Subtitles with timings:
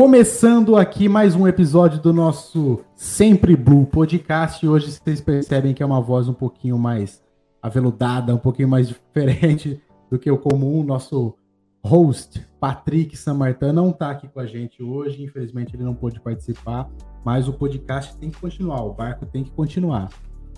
[0.00, 4.66] Começando aqui mais um episódio do nosso Sempre Blue podcast.
[4.66, 7.22] Hoje vocês percebem que é uma voz um pouquinho mais
[7.60, 9.78] aveludada, um pouquinho mais diferente
[10.10, 10.82] do que o comum.
[10.82, 11.34] Nosso
[11.84, 15.22] host, Patrick Samartan, não está aqui com a gente hoje.
[15.22, 16.88] Infelizmente, ele não pôde participar,
[17.22, 20.08] mas o podcast tem que continuar, o barco tem que continuar.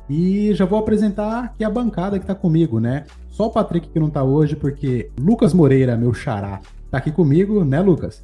[0.09, 3.07] E já vou apresentar aqui a bancada que está comigo, né?
[3.29, 7.65] Só o Patrick que não está hoje, porque Lucas Moreira, meu xará, está aqui comigo,
[7.65, 8.23] né, Lucas?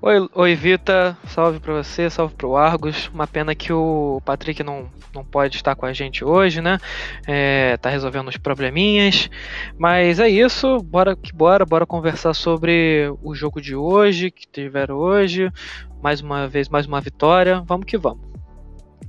[0.00, 3.10] Oi, oi Vita, salve para você, salve para o Argos.
[3.12, 6.78] Uma pena que o Patrick não, não pode estar com a gente hoje, né?
[7.26, 9.28] É, tá resolvendo uns probleminhas.
[9.76, 14.94] Mas é isso, bora que bora, bora conversar sobre o jogo de hoje, que tiveram
[14.94, 15.50] hoje.
[16.00, 17.60] Mais uma vez, mais uma vitória.
[17.66, 18.20] Vamos que vamos.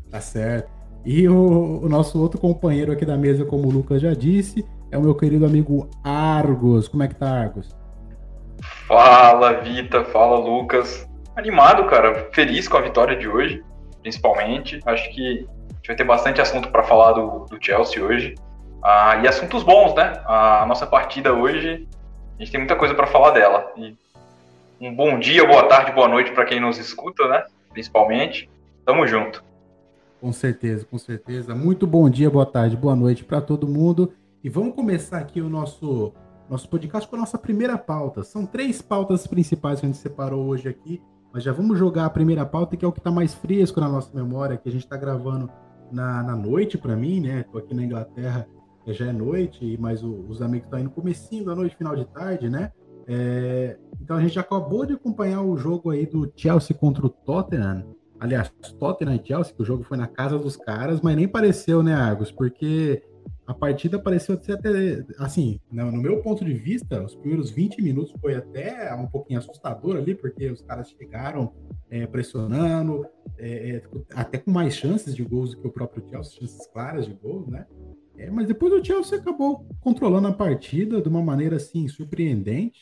[0.09, 0.71] Tá certo.
[1.05, 4.97] E o, o nosso outro companheiro aqui da mesa, como o Lucas já disse, é
[4.97, 6.87] o meu querido amigo Argos.
[6.87, 7.78] Como é que tá, Argos?
[8.87, 11.07] Fala, Vita, fala, Lucas.
[11.35, 13.63] Animado, cara, feliz com a vitória de hoje,
[14.01, 14.79] principalmente.
[14.85, 18.35] Acho que a gente vai ter bastante assunto para falar do, do, Chelsea hoje.
[18.83, 20.21] Ah, e assuntos bons, né?
[20.25, 21.87] A nossa partida hoje,
[22.37, 23.71] a gente tem muita coisa para falar dela.
[23.77, 23.95] E
[24.81, 27.43] um bom dia, boa tarde, boa noite para quem nos escuta, né?
[27.71, 28.49] Principalmente.
[28.85, 29.43] Tamo junto.
[30.19, 31.55] Com certeza, com certeza.
[31.55, 34.13] Muito bom dia, boa tarde, boa noite para todo mundo.
[34.43, 36.13] E vamos começar aqui o nosso
[36.49, 38.23] nosso podcast com a nossa primeira pauta.
[38.23, 42.09] São três pautas principais que a gente separou hoje aqui, mas já vamos jogar a
[42.09, 44.83] primeira pauta, que é o que está mais fresco na nossa memória, que a gente
[44.83, 45.49] está gravando
[45.91, 47.43] na, na noite para mim, né?
[47.43, 48.47] Tô aqui na Inglaterra,
[48.87, 52.49] já é noite, mas o, os amigos estão indo comecinho da noite, final de tarde,
[52.49, 52.71] né?
[53.07, 57.85] É, então a gente acabou de acompanhar o jogo aí do Chelsea contra o Tottenham.
[58.19, 61.81] Aliás, Tottenham e Chelsea, que o jogo foi na casa dos caras, mas nem pareceu,
[61.81, 62.31] né, Argos?
[62.31, 63.01] Porque
[63.49, 64.69] a partida pareceu ser até,
[65.17, 69.39] assim, no, no, meu ponto de vista, os primeiros 20 minutos foi até um pouquinho
[69.39, 71.51] assustador ali, porque os caras chegaram
[71.89, 73.07] é, pressionando,
[73.39, 73.83] é, é,
[74.13, 77.47] até com mais chances de gols do que o próprio Chelsea, chances claras de gols,
[77.47, 77.65] né?
[78.19, 82.79] É, mas depois o Chelsea acabou controlando a partida de uma maneira, assim, surpreendente.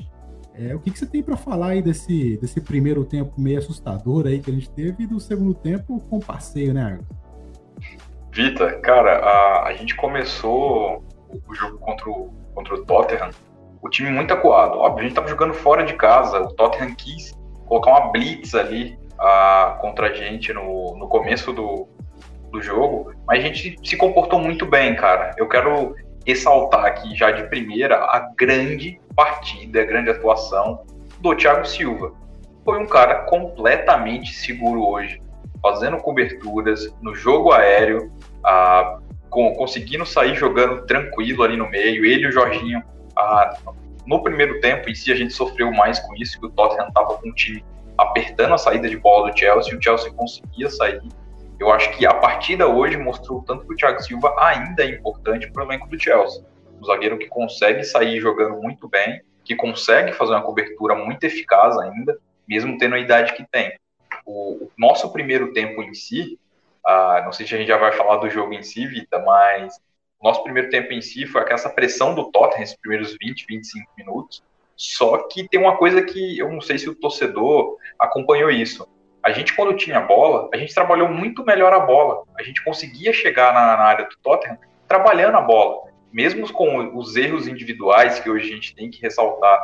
[0.54, 4.28] É, o que, que você tem para falar aí desse, desse primeiro tempo meio assustador
[4.28, 7.08] aí que a gente teve e do segundo tempo com passeio, né, Argos?
[8.38, 11.04] Vita, cara, a, a gente começou
[11.48, 13.32] o jogo contra o, contra o Tottenham,
[13.82, 14.78] o time muito acuado.
[14.78, 18.96] Óbvio, a gente estava jogando fora de casa, o Tottenham quis colocar uma blitz ali
[19.18, 21.88] a, contra a gente no, no começo do,
[22.52, 25.32] do jogo, mas a gente se comportou muito bem, cara.
[25.36, 30.86] Eu quero ressaltar aqui já de primeira a grande partida, a grande atuação
[31.20, 32.14] do Thiago Silva.
[32.64, 35.20] Foi um cara completamente seguro hoje,
[35.60, 38.12] fazendo coberturas no jogo aéreo,
[38.48, 39.00] ah,
[39.30, 42.06] com, conseguindo sair jogando tranquilo ali no meio.
[42.06, 42.82] Ele e o Jorginho,
[43.16, 43.58] ah,
[44.06, 47.18] no primeiro tempo em si, a gente sofreu mais com isso, que o Tottenham estava
[47.18, 47.64] com o time
[47.98, 51.02] apertando a saída de bola do Chelsea, o Chelsea conseguia sair.
[51.60, 55.52] Eu acho que a partida hoje mostrou tanto que o Thiago Silva ainda é importante
[55.52, 56.46] para o elenco do Chelsea.
[56.80, 61.76] Um zagueiro que consegue sair jogando muito bem, que consegue fazer uma cobertura muito eficaz
[61.80, 63.74] ainda, mesmo tendo a idade que tem.
[64.24, 66.38] O, o nosso primeiro tempo em si,
[66.88, 69.78] ah, não sei se a gente já vai falar do jogo em si, Vita, mas
[70.24, 74.42] nosso primeiro tempo em si foi aquela pressão do Tottenham, esses primeiros 20, 25 minutos.
[74.74, 78.88] Só que tem uma coisa que eu não sei se o torcedor acompanhou isso.
[79.22, 82.24] A gente, quando tinha bola, a gente trabalhou muito melhor a bola.
[82.40, 85.92] A gente conseguia chegar na, na área do Tottenham trabalhando a bola.
[86.14, 89.60] Mesmo com os erros individuais que hoje a gente tem que ressaltar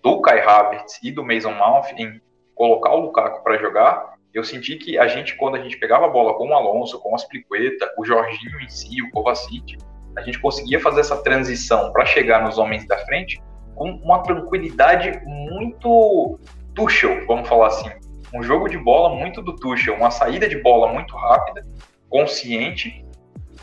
[0.00, 2.20] do Kai Havertz e do Mason Mount em
[2.54, 6.08] colocar o Lukaku para jogar, eu senti que a gente, quando a gente pegava a
[6.08, 9.76] bola com o Alonso, com o Aspliqueta, o Jorginho em si, o Kovacic,
[10.16, 13.42] a gente conseguia fazer essa transição para chegar nos homens da frente
[13.74, 16.38] com uma tranquilidade muito
[16.74, 17.90] Tuchel, vamos falar assim.
[18.34, 21.62] Um jogo de bola muito do Tuchel, uma saída de bola muito rápida,
[22.08, 23.04] consciente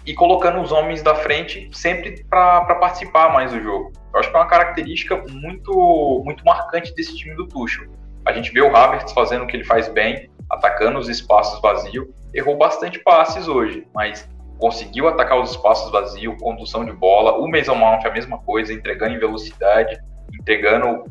[0.06, 3.92] e colocando os homens da frente sempre para participar mais do jogo.
[4.14, 7.88] Eu acho que é uma característica muito, muito marcante desse time do Tuchel.
[8.30, 12.08] A gente vê o Havertz fazendo o que ele faz bem, atacando os espaços vazios.
[12.32, 14.30] Errou bastante passes hoje, mas
[14.60, 17.40] conseguiu atacar os espaços vazios, condução de bola.
[17.40, 19.98] O Mason Mount é a mesma coisa, entregando em velocidade,
[20.40, 21.06] entregando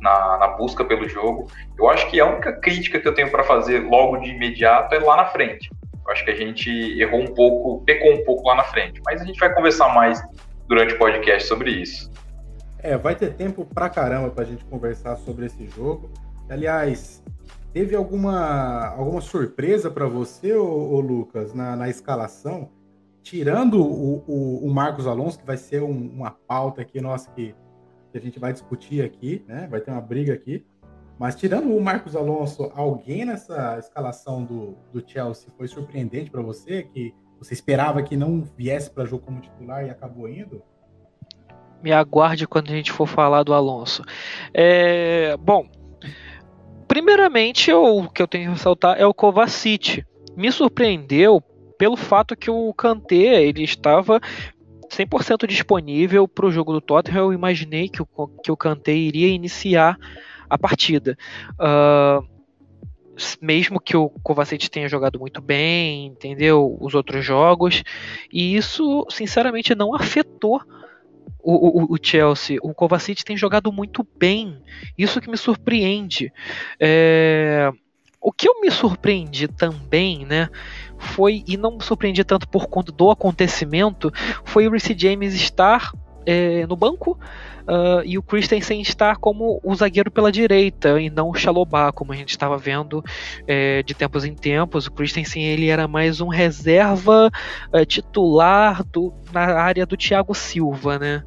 [0.00, 1.46] na, na, busca pelo jogo.
[1.76, 4.98] Eu acho que a única crítica que eu tenho para fazer logo de imediato é
[4.98, 5.68] lá na frente.
[6.06, 9.20] Eu acho que a gente errou um pouco, pecou um pouco lá na frente, mas
[9.20, 10.22] a gente vai conversar mais
[10.66, 12.10] durante o podcast sobre isso.
[12.78, 16.10] É, vai ter tempo pra caramba pra gente conversar sobre esse jogo.
[16.52, 17.22] Aliás,
[17.72, 22.68] Teve alguma, alguma surpresa para você, ô, ô Lucas, na, na, escalação?
[23.22, 27.54] Tirando o, o, o, Marcos Alonso, que vai ser um, uma pauta aqui nossa que,
[28.10, 29.66] que, a gente vai discutir aqui, né?
[29.70, 30.66] Vai ter uma briga aqui.
[31.18, 36.82] Mas tirando o Marcos Alonso, alguém nessa escalação do, do Chelsea foi surpreendente para você?
[36.82, 40.62] Que você esperava que não viesse para jogo como titular e acabou indo?
[41.82, 44.02] Me aguarde quando a gente for falar do Alonso.
[44.52, 45.66] É, bom,
[46.92, 50.04] primeiramente o que eu tenho que ressaltar é o Kovacic.
[50.36, 51.42] Me surpreendeu
[51.78, 54.20] pelo fato que o Kanté ele estava
[54.90, 57.24] 100% disponível para o jogo do Tottenham.
[57.24, 58.06] Eu imaginei que o,
[58.44, 59.96] que o Kanté iria iniciar
[60.50, 61.16] a partida.
[61.52, 62.28] Uh,
[63.40, 66.76] mesmo que o Kovacic tenha jogado muito bem, entendeu?
[66.78, 67.82] Os outros jogos.
[68.30, 70.60] E isso, sinceramente, não afetou
[71.42, 72.58] o, o, o, Chelsea.
[72.62, 74.56] O Kovacic tem jogado muito bem.
[74.96, 76.32] Isso que me surpreende.
[76.78, 77.70] É...
[78.20, 80.48] O que eu me surpreendi também, né?
[80.96, 84.12] Foi, e não me surpreendi tanto por conta do acontecimento,
[84.44, 85.90] foi o Reece James estar
[86.24, 87.18] é, no banco
[87.62, 92.12] uh, e o Christensen estar como o zagueiro pela direita e não o Chalobah, como
[92.12, 93.02] a gente estava vendo
[93.46, 94.86] é, de tempos em tempos.
[94.86, 97.30] O Christensen ele era mais um reserva
[97.72, 101.22] uh, titular do, na área do Thiago Silva, né?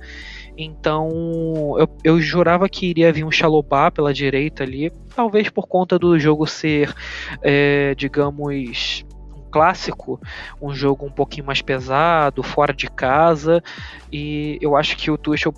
[0.58, 6.00] Então eu, eu jurava que iria vir um Chalobah pela direita ali, talvez por conta
[6.00, 6.94] do jogo ser,
[7.42, 9.06] é, digamos,
[9.52, 10.20] clássico,
[10.62, 13.64] um jogo um pouquinho mais pesado, fora de casa,
[14.12, 15.54] e eu acho que o Tuchel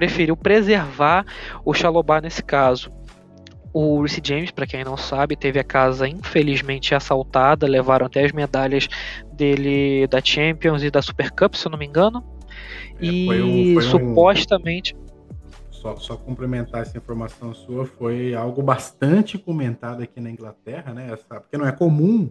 [0.00, 1.26] preferiu preservar
[1.62, 2.90] o Chalobah nesse caso.
[3.70, 8.32] O Reece James, para quem não sabe, teve a casa infelizmente assaltada, levaram até as
[8.32, 8.88] medalhas
[9.30, 12.24] dele da Champions e da Super Cup, se eu não me engano.
[12.98, 14.96] É, e foi um, foi supostamente.
[14.96, 15.10] Um...
[15.70, 21.10] Só, só, complementar essa informação sua, foi algo bastante comentado aqui na Inglaterra, né?
[21.12, 22.30] Essa, porque não é comum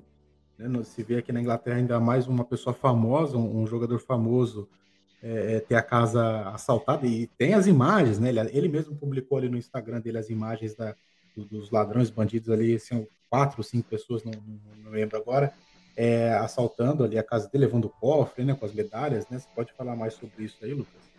[0.58, 4.68] né, se vê aqui na Inglaterra ainda mais uma pessoa famosa, um, um jogador famoso
[5.22, 8.30] é, é, ter a casa assaltada e tem as imagens, né?
[8.30, 10.96] Ele, ele, mesmo publicou ali no Instagram dele as imagens da,
[11.36, 14.32] dos ladrões, bandidos ali, assim, quatro ou cinco pessoas, não,
[14.84, 15.54] não, lembro agora,
[15.96, 18.56] é, assaltando ali a casa dele, levando o cofre, né?
[18.56, 19.40] Com as medalhas, né?
[19.40, 21.10] Você pode falar mais sobre isso aí, Lucas?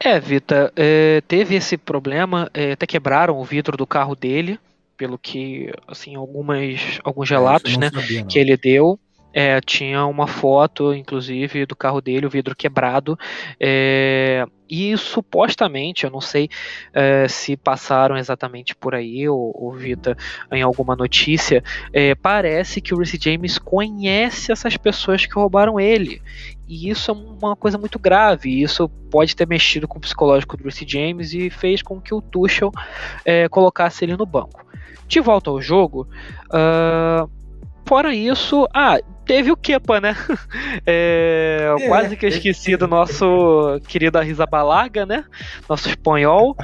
[0.00, 4.58] É, Vita, é, teve esse problema, é, até quebraram o vidro do carro dele,
[4.96, 8.98] pelo que, assim, algumas, alguns é, relatos, né, sabia, que ele deu.
[9.32, 13.18] É, tinha uma foto, inclusive, do carro dele, o vidro quebrado.
[13.58, 16.48] É, e supostamente, eu não sei
[16.94, 20.16] é, se passaram exatamente por aí, ou, ou Vita,
[20.50, 21.62] em alguma notícia,
[21.92, 26.22] é, parece que o Reece James conhece essas pessoas que roubaram ele.
[26.66, 28.62] E isso é uma coisa muito grave.
[28.62, 32.22] Isso pode ter mexido com o psicológico do Reece James e fez com que o
[32.22, 32.72] Tuchel
[33.26, 34.64] é, colocasse ele no banco.
[35.06, 36.08] De volta ao jogo,
[36.46, 37.30] uh,
[37.84, 40.16] fora isso, ah, teve o Kepa, né?
[40.86, 45.24] É, é, quase que eu esqueci do nosso querido Arrizabalaga, né?
[45.68, 46.56] Nosso espanhol.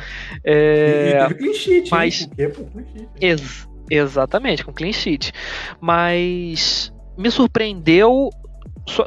[0.43, 2.23] É, e teve clean sheet, mas...
[2.23, 2.31] Hein?
[2.37, 3.09] Kepa, clean sheet.
[3.21, 5.33] Ex exatamente, com clean sheet.
[5.81, 8.31] Mas me surpreendeu,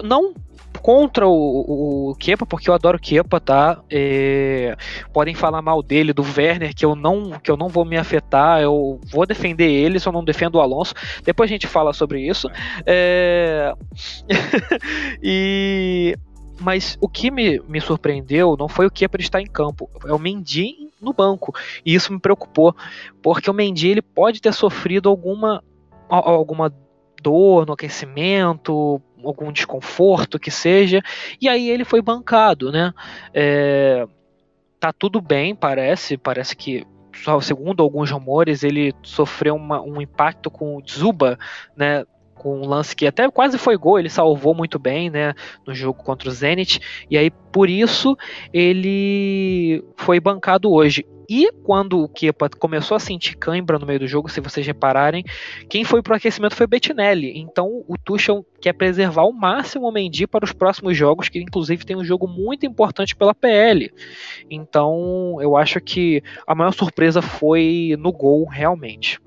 [0.04, 0.34] não
[0.82, 3.82] contra o, o, Kepa, porque eu adoro o Kepa, tá?
[3.90, 4.76] É,
[5.14, 8.62] podem falar mal dele, do Werner, que eu não que eu não vou me afetar,
[8.62, 10.94] eu vou defender ele, só não defendo o Alonso.
[11.24, 12.50] Depois a gente fala sobre isso.
[12.86, 13.74] É...
[15.22, 16.18] e
[16.60, 20.20] mas o que me, me surpreendeu não foi o Kepa estar em campo, é o
[20.20, 21.54] Mendy no banco.
[21.86, 22.76] E isso me preocupou,
[23.22, 25.64] porque o Mendy ele pode ter sofrido alguma
[26.08, 26.74] alguma
[27.22, 31.02] dor no aquecimento, algum desconforto que seja,
[31.40, 32.94] e aí ele foi bancado, né?
[33.34, 34.06] É,
[34.80, 36.86] tá tudo bem, parece, parece que
[37.42, 41.38] segundo alguns rumores ele sofreu uma, um impacto com o Zuba,
[41.76, 42.06] né?
[42.42, 46.02] Com um lance que até quase foi gol, ele salvou muito bem, né, no jogo
[46.04, 48.18] contra o Zenit, e aí por isso
[48.52, 51.06] ele foi bancado hoje.
[51.30, 55.24] E quando o Kepa começou a sentir cãibra no meio do jogo, se vocês repararem,
[55.70, 57.38] quem foi pro aquecimento foi Bettinelli.
[57.38, 61.86] Então o Tuchel quer preservar ao máximo o Mendy para os próximos jogos, que inclusive
[61.86, 63.94] tem um jogo muito importante pela PL.
[64.50, 69.20] Então eu acho que a maior surpresa foi no gol, realmente.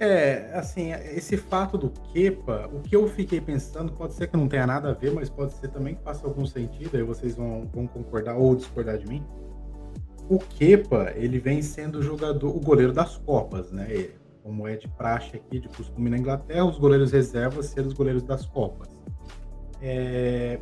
[0.00, 4.48] É, assim, esse fato do Kepa, o que eu fiquei pensando, pode ser que não
[4.48, 7.68] tenha nada a ver, mas pode ser também que faça algum sentido, aí vocês vão,
[7.70, 9.22] vão concordar ou discordar de mim.
[10.26, 14.08] O Kepa, ele vem sendo o jogador, o goleiro das Copas, né?
[14.42, 18.22] Como é de praxe aqui, de costume na Inglaterra, os goleiros reservas serem os goleiros
[18.22, 18.88] das Copas.
[19.82, 20.58] É...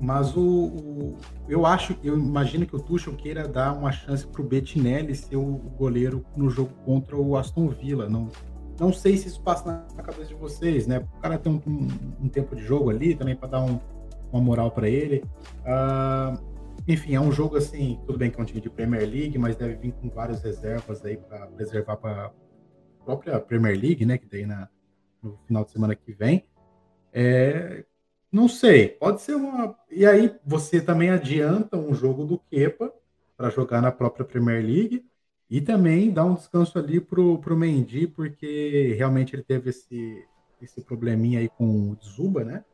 [0.00, 1.16] mas o, o,
[1.48, 5.36] eu acho, eu imagino que o Tuchel queira dar uma chance para o Bettinelli ser
[5.36, 8.08] o goleiro no jogo contra o Aston Villa.
[8.08, 8.28] Não,
[8.78, 10.98] não sei se isso passa na cabeça de vocês, né?
[10.98, 11.88] O cara tem um, um,
[12.24, 13.80] um tempo de jogo ali também para dar um,
[14.32, 15.24] uma moral para ele.
[15.64, 16.40] Uh,
[16.86, 19.56] enfim, é um jogo assim, tudo bem que é um time de Premier League, mas
[19.56, 24.16] deve vir com várias reservas aí para preservar para a própria Premier League, né?
[24.16, 24.68] Que daí na,
[25.20, 26.44] no final de semana que vem.
[27.12, 27.84] É,
[28.30, 29.76] não sei, pode ser uma.
[29.90, 32.92] E aí você também adianta um jogo do Kepa
[33.36, 35.04] para jogar na própria Premier League
[35.48, 40.24] e também dá um descanso ali pro, pro Mendy, porque realmente ele teve esse,
[40.60, 42.64] esse probleminha aí com o Zuba, né?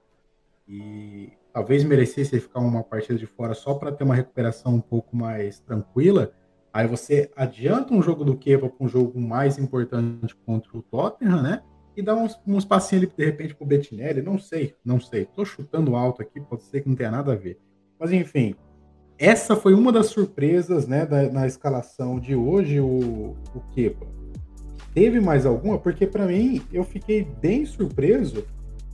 [0.66, 5.16] E talvez merecesse ficar uma partida de fora só para ter uma recuperação um pouco
[5.16, 6.32] mais tranquila.
[6.73, 11.40] Aí você adianta um jogo do Kepa para um jogo mais importante contra o Tottenham,
[11.40, 11.62] né?
[11.96, 14.22] E dar uns, uns passinhos ali, de repente, pro Bettinelli.
[14.22, 15.24] Não sei, não sei.
[15.24, 17.58] Tô chutando alto aqui, pode ser que não tenha nada a ver.
[17.98, 18.54] Mas, enfim,
[19.18, 24.06] essa foi uma das surpresas, né, da, na escalação de hoje, o, o Kepa.
[24.92, 25.78] Teve mais alguma?
[25.78, 28.44] Porque, para mim, eu fiquei bem surpreso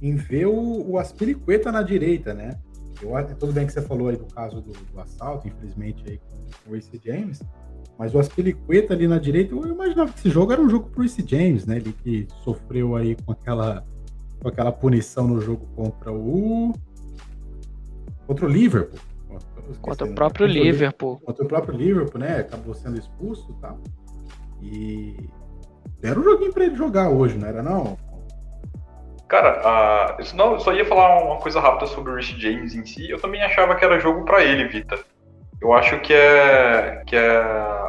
[0.00, 2.59] em ver o, o Aspilicueta na direita, né?
[3.02, 6.71] Eu, tudo bem que você falou aí do caso do, do assalto, infelizmente, aí com
[6.71, 7.42] o Reece James,
[7.99, 11.00] mas o Aspilicueta ali na direita, eu imaginava que esse jogo era um jogo pro
[11.00, 11.76] Reece James, né?
[11.76, 13.87] Ele que sofreu aí com aquela,
[14.40, 16.73] com aquela punição no jogo contra o.
[18.26, 18.99] contra o Liverpool.
[19.80, 21.21] Contra o próprio contra Liverpool.
[21.21, 22.38] Contra o próprio Liverpool, né?
[22.38, 23.78] Acabou sendo expulso e tal.
[24.62, 25.16] E.
[26.02, 27.97] Era um joguinho pra ele jogar hoje, não era não?
[29.31, 32.75] Cara, uh, isso não, eu só ia falar uma coisa rápida sobre o Rich James
[32.75, 33.09] em si.
[33.09, 34.99] Eu também achava que era jogo para ele, Vita.
[35.63, 37.39] Eu acho que é, que é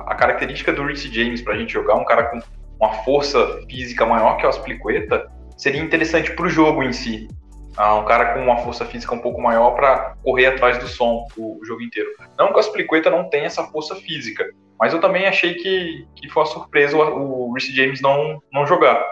[0.06, 2.40] a característica do Reece James para a gente jogar, um cara com
[2.80, 7.28] uma força física maior que o Aspliqueta, seria interessante para o jogo em si.
[7.76, 11.26] Ah, um cara com uma força física um pouco maior para correr atrás do som
[11.36, 12.10] o, o, jogo inteiro.
[12.38, 14.46] Não que o Aspliqueta não tenha essa força física,
[14.80, 19.04] mas eu também achei que, que foi uma surpresa o, o James não, não jogar.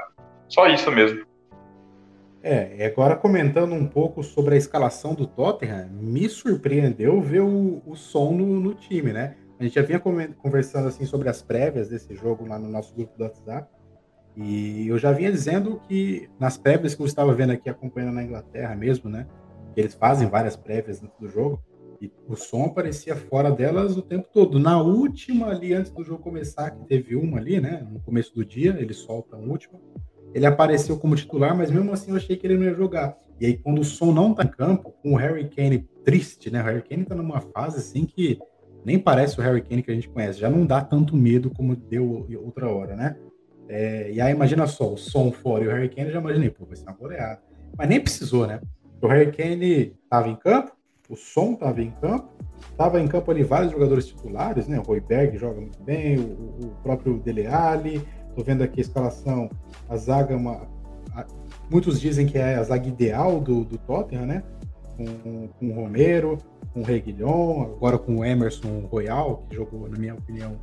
[0.47, 1.28] Só isso mesmo.
[2.41, 7.81] É, e agora comentando um pouco sobre a escalação do Tottenham, me surpreendeu ver o,
[7.85, 9.35] o som no, no, time, né?
[9.59, 13.17] A gente já vinha conversando assim sobre as prévias desse jogo lá no nosso grupo
[13.17, 13.69] do WhatsApp.
[14.37, 18.23] E eu já vinha dizendo que nas prévias que eu estava vendo aqui, acompanhando na
[18.23, 19.27] Inglaterra mesmo, né?
[19.75, 21.61] Eles fazem várias prévias dentro do jogo.
[22.01, 24.57] E o som aparecia fora delas o tempo todo.
[24.57, 27.85] Na última ali, antes do jogo começar, que teve uma ali, né?
[27.91, 29.77] No começo do dia, eles soltam a última
[30.33, 33.17] ele apareceu como titular, mas mesmo assim eu achei que ele não ia jogar.
[33.39, 36.61] E aí, quando o som não tá em campo, com o Harry Kane triste, né?
[36.61, 38.37] O Harry Kane tá numa fase assim que
[38.83, 40.39] nem parece o Harry Kane que a gente conhece.
[40.39, 43.15] Já não dá tanto medo como deu outra hora, né?
[43.67, 46.65] É, e aí, imagina só, o som fora e o Harry Kane, já imaginei, pô,
[46.65, 47.41] vai ser uma goleada.
[47.77, 48.59] Mas nem precisou, né?
[49.01, 50.73] O Harry Kane tava em campo,
[51.07, 52.29] o som tava em campo,
[52.75, 54.79] tava em campo ali vários jogadores titulares, né?
[54.79, 58.01] O Royberg joga muito bem, o, o próprio Dele Alli,
[58.43, 59.49] Vendo aqui a escalação,
[59.87, 60.67] a zaga, uma,
[61.13, 61.25] a,
[61.69, 64.43] muitos dizem que é a zaga ideal do, do Tottenham, né?
[64.97, 66.37] Com, com o Romero,
[66.73, 70.57] com o Reguilhon, agora com o Emerson Royal, que jogou, na minha opinião,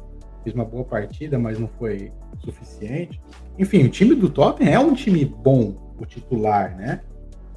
[0.44, 3.20] fez uma boa partida, mas não foi suficiente.
[3.58, 7.00] Enfim, o time do Tottenham é um time bom, o titular, né?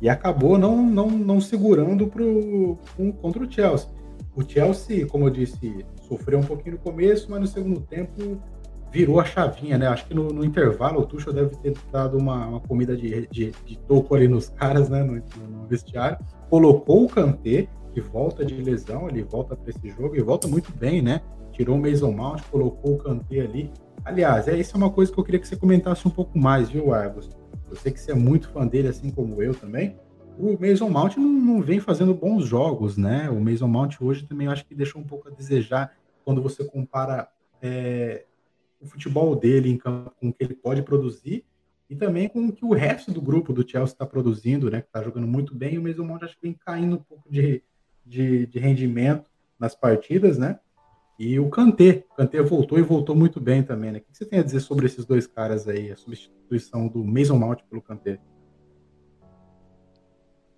[0.01, 3.89] E acabou não, não, não segurando pro, um, contra o Chelsea.
[4.35, 8.41] O Chelsea, como eu disse, sofreu um pouquinho no começo, mas no segundo tempo
[8.91, 9.87] virou a chavinha, né?
[9.87, 13.51] Acho que no, no intervalo o Tuchel deve ter dado uma, uma comida de, de,
[13.65, 15.03] de, toco ali nos caras, né?
[15.03, 16.17] No, no, vestiário.
[16.49, 20.71] Colocou o Kanté, que volta de lesão, ele volta para esse jogo e volta muito
[20.71, 21.21] bem, né?
[21.51, 23.71] Tirou o Mason Mount, colocou o Kanté ali.
[24.03, 26.69] Aliás, é, isso é uma coisa que eu queria que você comentasse um pouco mais,
[26.69, 27.29] viu, Argos?
[27.69, 29.95] Eu sei que você é muito fã dele, assim como eu também.
[30.37, 33.29] O Mason Mount não, não vem fazendo bons jogos, né?
[33.29, 35.91] O Mason Mount hoje também eu acho que deixou um pouco a desejar
[36.23, 37.27] quando você compara
[37.61, 38.25] é,
[38.79, 41.45] o futebol dele em campo, com o que ele pode produzir
[41.89, 44.81] e também com o que o resto do grupo do Chelsea está produzindo, né?
[44.81, 45.73] Que está jogando muito bem.
[45.73, 47.63] E o Mason Mount acho que vem caindo um pouco de,
[48.05, 50.59] de, de, rendimento nas partidas, né?
[51.17, 53.97] E o Kanté, o Kanté voltou e voltou muito bem também, né?
[53.97, 57.37] O que você tem a dizer sobre esses dois caras aí, a substituição do Mason
[57.37, 58.19] Mount pelo Kanté?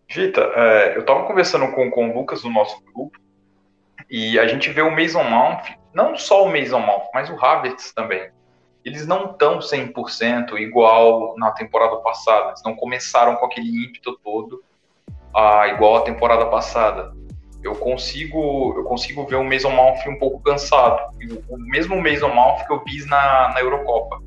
[0.07, 3.20] Gita, é, eu estava conversando com, com o Lucas do nosso grupo
[4.11, 7.93] e a gente vê o Mason Mount não só o Mason Mount, mas o Havertz
[7.93, 8.29] também.
[8.83, 12.49] Eles não estão 100% igual na temporada passada.
[12.49, 14.61] Eles não começaram com aquele ímpeto todo
[15.33, 17.13] ah, igual a temporada passada.
[17.63, 20.99] Eu consigo, eu consigo ver o Mason Mount um pouco cansado.
[21.47, 24.19] O mesmo Mason Mount que eu vi na, na Eurocopa.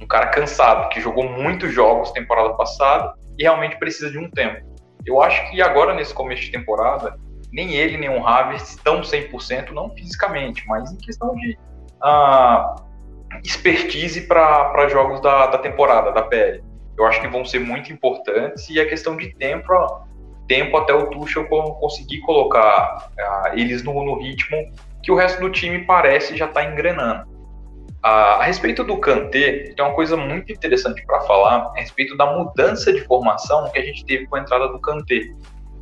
[0.00, 4.60] Um cara cansado, que jogou muitos jogos temporada passada e realmente precisa de um tempo.
[5.06, 7.16] Eu acho que agora, nesse começo de temporada,
[7.54, 11.56] nem ele nem o Havertz estão 100%, não fisicamente, mas em questão de
[12.02, 12.74] uh,
[13.44, 16.62] expertise para jogos da, da temporada, da PL.
[16.98, 19.72] Eu acho que vão ser muito importantes e é questão de tempo,
[20.48, 25.48] tempo até o Tuchel conseguir colocar uh, eles no, no, ritmo que o resto do
[25.48, 27.32] time parece já estar tá engrenando.
[28.04, 32.26] Uh, a respeito do Kanté, tem uma coisa muito interessante para falar a respeito da
[32.26, 35.22] mudança de formação que a gente teve com a entrada do Kanté.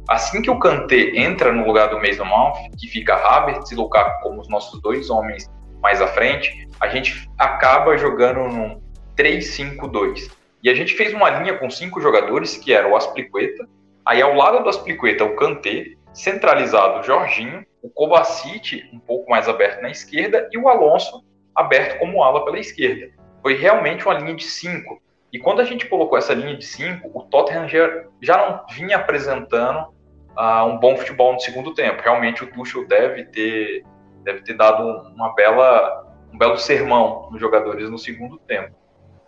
[0.09, 4.23] Assim que o Kanté entra no lugar do Mason Mount, que fica Havertz e Lukaku
[4.23, 8.81] como os nossos dois homens mais à frente, a gente acaba jogando num
[9.17, 10.31] 3-5-2.
[10.63, 13.69] E a gente fez uma linha com cinco jogadores, que era o Aspliqueta,
[14.05, 19.49] aí ao lado do Aspliqueta o Kanté, centralizado o Jorginho, o Kovacic um pouco mais
[19.49, 23.11] aberto na esquerda e o Alonso aberto como ala pela esquerda.
[23.43, 25.03] Foi realmente uma linha de cinco.
[25.33, 28.97] E quando a gente colocou essa linha de cinco, o Tottenham já, já não vinha
[28.97, 29.89] apresentando
[30.37, 32.03] uh, um bom futebol no segundo tempo.
[32.03, 33.85] Realmente o Tuchel deve ter
[34.23, 34.83] deve ter dado
[35.15, 38.75] uma bela, um belo sermão nos jogadores no segundo tempo.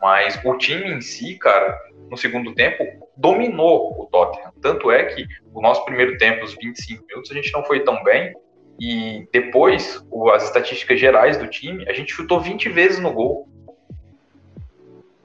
[0.01, 1.77] Mas o time em si, cara,
[2.11, 2.85] no segundo tempo,
[3.17, 4.53] dominou o Tottenham.
[4.61, 8.03] Tanto é que o nosso primeiro tempo, os 25 minutos, a gente não foi tão
[8.05, 8.35] bem.
[8.79, 13.49] E depois, as estatísticas gerais do time, a gente chutou 20 vezes no gol.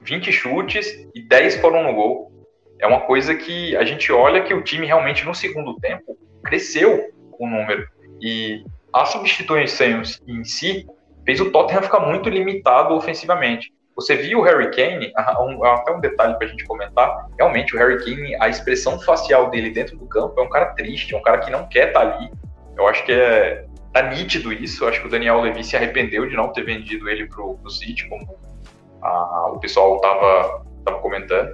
[0.02, 2.32] 20 chutes e 10 foram no gol.
[2.78, 7.10] É uma coisa que a gente olha que o time realmente no segundo tempo cresceu
[7.38, 7.86] o número.
[8.20, 10.86] E as substituições em si
[11.24, 13.72] fez o Tottenham ficar muito limitado ofensivamente.
[13.94, 18.02] Você viu o Harry Kane, até um detalhe para a gente comentar, realmente o Harry
[18.02, 21.38] Kane, a expressão facial dele dentro do campo é um cara triste, é um cara
[21.38, 22.30] que não quer estar tá ali.
[22.76, 24.84] Eu acho que é tá nítido isso.
[24.84, 27.70] Eu acho que o Daniel Levy se arrependeu de não ter vendido ele pro, pro
[27.70, 28.38] City, como
[29.02, 31.52] o pessoal estava tava comentando.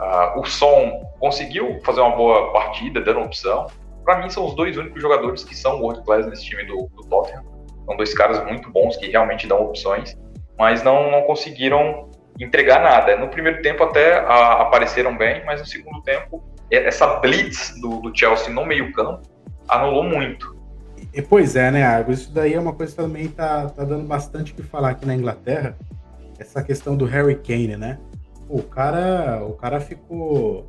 [0.00, 3.66] Uh, o Son conseguiu fazer uma boa partida, dando opção
[4.04, 7.04] para mim são os dois únicos jogadores que são world class nesse time do, do
[7.08, 7.44] Tottenham.
[7.86, 10.16] São dois caras muito bons que realmente dão opções,
[10.58, 13.16] mas não, não conseguiram entregar nada.
[13.16, 18.16] No primeiro tempo até a, apareceram bem, mas no segundo tempo essa blitz do, do
[18.16, 19.22] Chelsea no meio campo
[19.68, 20.56] anulou muito.
[21.12, 22.12] E, pois é, né, Argo?
[22.12, 25.04] Isso daí é uma coisa que também tá, tá dando bastante o que falar aqui
[25.04, 25.76] na Inglaterra.
[26.42, 27.98] Essa questão do Harry Kane, né?
[28.52, 30.66] o cara, o cara ficou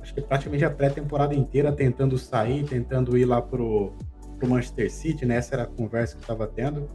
[0.00, 3.92] acho que praticamente a pré-temporada inteira tentando sair, tentando ir lá pro,
[4.38, 5.36] pro Manchester City, né?
[5.36, 6.88] Essa era a conversa que estava tendo.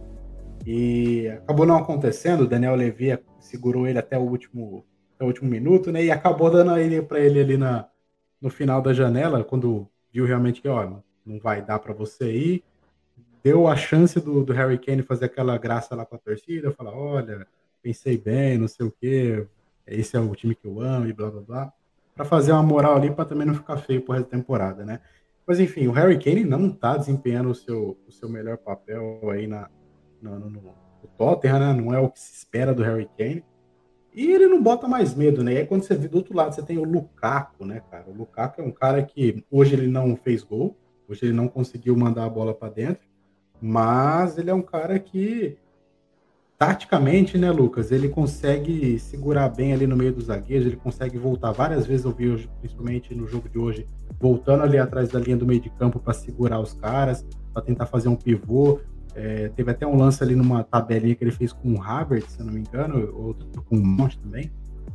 [0.65, 4.83] E acabou não acontecendo, o Daniel Levy segurou ele até o último,
[5.13, 6.03] até o último minuto, né?
[6.03, 7.87] E acabou dando ele para ele ali na,
[8.41, 12.63] no final da janela, quando viu realmente que, ó, não vai dar para você ir.
[13.43, 16.95] Deu a chance do, do Harry Kane fazer aquela graça lá com a torcida, falar,
[16.95, 17.45] olha,
[17.83, 19.45] pensei bem, não sei o quê,
[19.85, 21.73] esse é o time que eu amo e blá blá blá
[22.15, 24.99] para fazer uma moral ali para também não ficar feio por resto da temporada, né?
[25.45, 29.45] Mas enfim, o Harry Kane não está desempenhando o seu, o seu melhor papel aí
[29.45, 29.69] na,
[30.21, 30.73] no, no, no
[31.17, 31.73] Tottenham, né?
[31.73, 33.43] Não é o que se espera do Harry Kane.
[34.13, 35.53] E ele não bota mais medo, né?
[35.53, 38.05] E aí quando você vê do outro lado, você tem o Lukaku, né, cara?
[38.07, 40.77] O Lukaku é um cara que hoje ele não fez gol,
[41.09, 43.05] hoje ele não conseguiu mandar a bola para dentro,
[43.59, 45.57] mas ele é um cara que
[46.57, 51.51] taticamente, né, Lucas, ele consegue segurar bem ali no meio dos zagueiros, ele consegue voltar
[51.51, 53.87] várias vezes, eu vi hoje, principalmente no jogo de hoje,
[54.19, 57.85] voltando ali atrás da linha do meio de campo para segurar os caras, para tentar
[57.85, 58.79] fazer um pivô.
[59.15, 62.43] É, teve até um lance ali numa tabelinha que ele fez com o Havertz, se
[62.43, 64.51] não me engano, outro com o Monte também,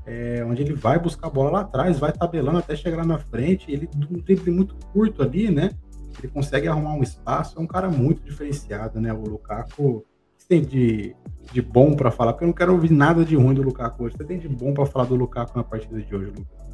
[0.07, 3.19] é, onde ele vai buscar a bola lá atrás, vai tabelando até chegar lá na
[3.19, 5.71] frente, ele um drible muito curto ali, né?
[6.19, 9.13] Ele consegue arrumar um espaço, é um cara muito diferenciado, né?
[9.13, 10.05] O Lukaku
[10.49, 11.15] tem de,
[11.53, 12.33] de bom para falar?
[12.33, 14.17] Porque eu não quero ouvir nada de ruim do Lukaku hoje.
[14.17, 16.69] Você tem de bom para falar do Lukaku na partida de hoje, Lucas?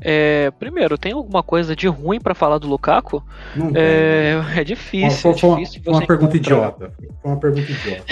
[0.00, 3.22] É, primeiro, tem alguma coisa de ruim para falar do Lukaku?
[3.54, 5.34] Não é, é difícil.
[5.34, 6.92] Foi, é difícil uma, uma pergunta idiota.
[7.22, 8.04] Foi uma pergunta idiota.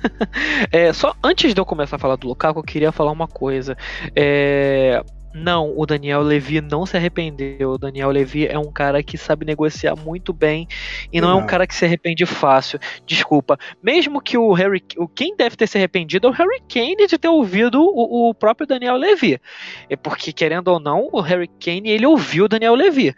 [0.72, 3.76] é, só antes de eu começar a falar do Lukaku, eu queria falar uma coisa.
[4.16, 5.02] É,
[5.38, 7.72] não, o Daniel Levy não se arrependeu.
[7.72, 10.66] O Daniel Levy é um cara que sabe negociar muito bem
[11.12, 11.38] e não, não.
[11.38, 12.78] é um cara que se arrepende fácil.
[13.06, 13.58] Desculpa.
[13.82, 14.82] Mesmo que o Harry.
[15.14, 18.66] Quem deve ter se arrependido é o Harry Kane de ter ouvido o, o próprio
[18.66, 19.40] Daniel Levy.
[19.88, 23.14] É porque, querendo ou não, o Harry Kane ele ouviu o Daniel Levy.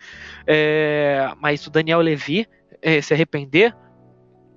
[0.46, 2.46] É, mas o Daniel Levy
[2.82, 3.74] é, se arrepender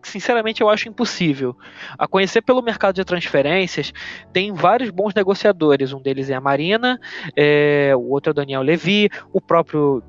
[0.04, 1.56] sinceramente eu acho impossível.
[1.98, 3.94] A conhecer pelo mercado de transferências,
[4.32, 5.94] tem vários bons negociadores.
[5.94, 7.00] Um deles é a Marina,
[7.36, 10.04] é, o outro é o Daniel Levy, o próprio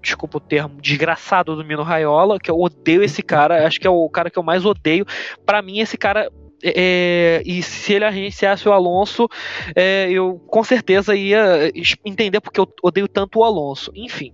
[0.00, 3.90] desculpa o termo, desgraçado do Mino Raiola, que eu odeio esse cara, acho que é
[3.90, 5.04] o cara que eu mais odeio.
[5.44, 6.30] Para mim, esse cara
[6.62, 9.28] é, e se ele agenciasse o Alonso,
[9.74, 11.70] é, eu com certeza ia
[12.04, 13.92] entender porque eu odeio tanto o Alonso.
[13.94, 14.32] Enfim,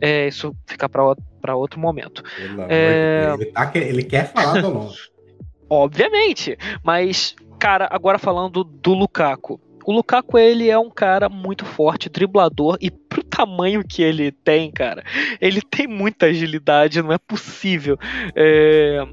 [0.00, 2.22] é, isso fica para outro momento.
[2.68, 5.10] É, ele, tá, ele, quer falar do Alonso.
[5.68, 9.58] Obviamente, mas, cara, agora falando do Lukaku.
[9.84, 14.70] O Lukaku, ele é um cara muito forte, driblador, e pro tamanho que ele tem,
[14.70, 15.02] cara,
[15.40, 17.98] ele tem muita agilidade, não é possível.
[18.36, 19.04] É,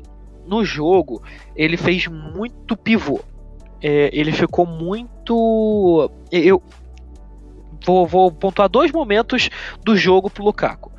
[0.50, 1.22] no jogo,
[1.56, 3.22] ele fez muito pivô.
[3.82, 6.12] É, ele ficou muito.
[6.32, 6.62] Eu
[7.86, 9.50] vou, vou pontuar dois momentos
[9.86, 10.92] do jogo pro Lukaku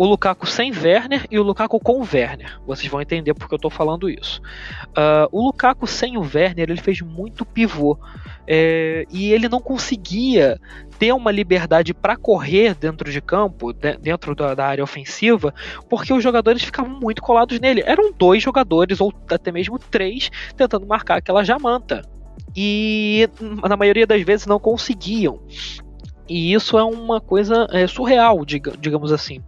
[0.00, 2.58] o Lukaku sem Werner e o Lukaku com Werner.
[2.66, 4.40] Vocês vão entender porque eu estou falando isso.
[4.96, 7.98] Uh, o Lukaku sem o Werner ele fez muito pivô
[8.46, 10.58] é, e ele não conseguia
[10.98, 15.52] ter uma liberdade para correr dentro de campo, de, dentro da, da, área ofensiva,
[15.86, 17.82] porque os jogadores ficavam muito colados nele.
[17.84, 22.00] Eram dois jogadores ou até mesmo três tentando marcar aquela jamanta
[22.56, 23.28] e
[23.68, 25.42] na maioria das vezes não conseguiam.
[26.26, 29.42] E isso é uma coisa é, surreal, digamos assim.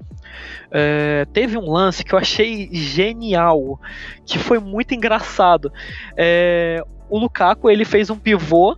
[0.70, 3.80] É, teve um lance que eu achei genial,
[4.26, 5.72] que foi muito engraçado.
[6.16, 8.76] É, o Lukaku ele fez um pivô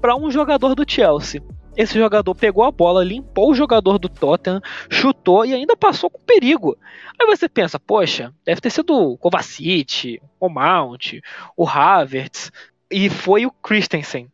[0.00, 1.42] para um jogador do Chelsea.
[1.76, 6.20] Esse jogador pegou a bola, limpou o jogador do Tottenham, chutou e ainda passou com
[6.20, 6.76] perigo.
[7.20, 11.14] Aí você pensa, poxa, deve ter sido o Kovacic, o Mount,
[11.56, 12.52] o Havertz,
[12.90, 14.28] e foi o Christensen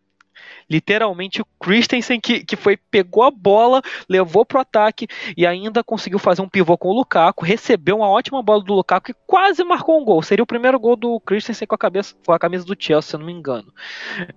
[0.70, 5.06] literalmente o Christensen que, que foi pegou a bola, levou pro ataque
[5.36, 9.10] e ainda conseguiu fazer um pivô com o Lukaku, recebeu uma ótima bola do Lukaku
[9.10, 10.22] e quase marcou um gol.
[10.22, 13.16] Seria o primeiro gol do Christensen com a, cabeça, com a camisa do Chelsea, se
[13.16, 13.72] eu não me engano.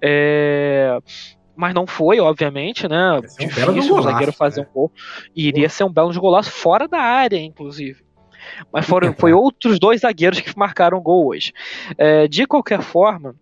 [0.01, 0.97] É
[1.55, 3.13] mas não foi, obviamente, né?
[3.13, 4.67] Um Difícil o zagueiro fazer né?
[4.69, 4.91] um gol.
[5.35, 8.03] Iria ser um belo golaço fora da área, inclusive.
[8.71, 11.53] Mas foram, foi outros dois zagueiros que marcaram o gol hoje.
[11.97, 13.35] É, de qualquer forma,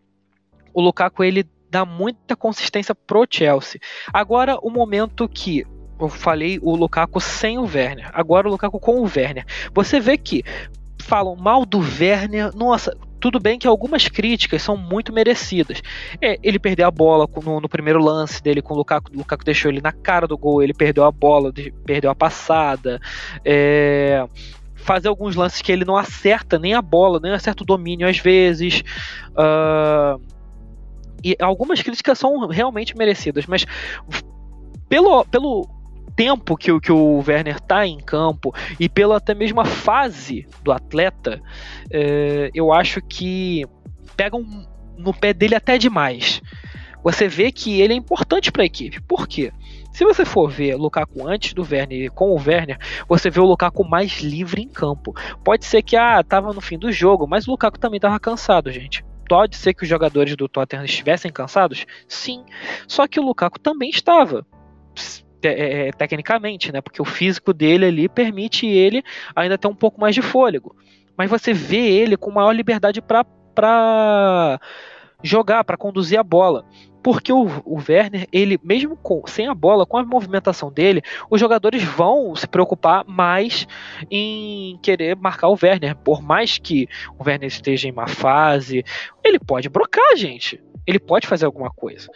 [0.74, 3.80] o Lukaku ele dá muita consistência pro Chelsea.
[4.14, 5.66] Agora, o momento que
[5.98, 9.46] eu falei o Lukaku sem o Werner, agora o Lukaku com o Werner.
[9.74, 10.44] Você vê que
[11.00, 15.82] falam mal do Werner, nossa, tudo bem que algumas críticas são muito merecidas.
[16.20, 19.46] É, ele perdeu a bola no, no, primeiro lance dele com o Lukaku, o Lukaku
[19.46, 21.54] deixou ele na cara do gol, ele perdeu a bola,
[21.86, 23.00] perdeu a passada.
[23.46, 24.26] É,
[24.76, 28.18] fazer alguns lances que ele não acerta nem a bola, nem acerta o domínio às
[28.18, 28.84] vezes.
[29.32, 30.20] Uh,
[31.24, 33.66] e algumas críticas são realmente merecidas, mas
[34.90, 35.68] pelo, pelo
[36.16, 40.72] tempo que, que o Werner está em campo e pela até mesmo a fase do
[40.72, 41.42] atleta,
[41.90, 43.66] é, eu acho que
[44.16, 44.46] pegam
[44.98, 46.42] no pé dele até demais.
[47.04, 49.02] Você vê que ele é importante para a equipe.
[49.02, 49.52] Por quê?
[49.92, 53.46] Se você for ver Lukaku antes do Werner e com o Werner, você vê o
[53.46, 55.14] Lukaku mais livre em campo.
[55.44, 58.72] Pode ser que ah, tava no fim do jogo, mas o Lukaku também tava cansado,
[58.72, 59.04] gente.
[59.32, 61.86] Pode ser que os jogadores do Tottenham estivessem cansados?
[62.06, 62.44] Sim.
[62.86, 64.46] Só que o Lukaku também estava.
[65.42, 66.82] É, é, tecnicamente, né?
[66.82, 69.02] Porque o físico dele ali permite ele
[69.34, 70.76] ainda ter um pouco mais de fôlego.
[71.16, 74.60] Mas você vê ele com maior liberdade para
[75.24, 76.66] jogar, para conduzir a bola.
[77.04, 81.40] Porque o, o Werner, ele mesmo com, sem a bola, com a movimentação dele, os
[81.40, 83.68] jogadores vão se preocupar mais
[84.10, 85.96] em querer marcar o Werner.
[85.96, 86.88] Por mais que
[87.18, 88.84] o Werner esteja em má fase,
[89.24, 90.62] ele pode brocar, gente.
[90.86, 92.10] Ele pode fazer alguma coisa.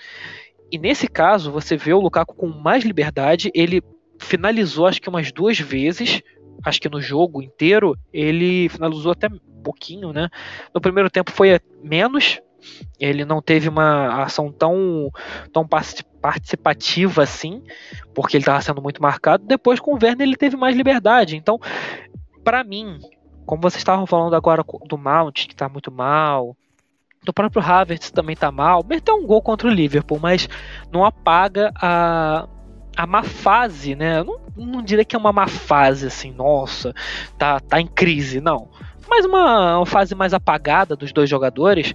[0.71, 3.51] E nesse caso, você vê o Lukaku com mais liberdade.
[3.53, 3.81] Ele
[4.19, 6.21] finalizou, acho que umas duas vezes.
[6.63, 9.29] Acho que no jogo inteiro ele finalizou até
[9.65, 10.29] pouquinho, né?
[10.73, 12.39] No primeiro tempo foi menos,
[12.99, 15.11] ele não teve uma ação tão,
[15.51, 17.63] tão participativa assim,
[18.13, 19.45] porque ele estava sendo muito marcado.
[19.45, 21.35] Depois, com o Werner, ele teve mais liberdade.
[21.35, 21.59] Então,
[22.43, 22.99] para mim,
[23.45, 26.55] como vocês estavam falando agora do Mount, que está muito mal,
[27.23, 30.47] do próprio Havertz também está mal, meteu um gol contra o Liverpool, mas
[30.91, 32.47] não apaga a,
[32.95, 34.19] a má fase, né?
[34.19, 36.93] Eu não, não diria que é uma má fase, assim, nossa,
[37.37, 38.69] tá, tá em crise, não.
[39.07, 41.93] Mas uma, uma fase mais apagada dos dois jogadores,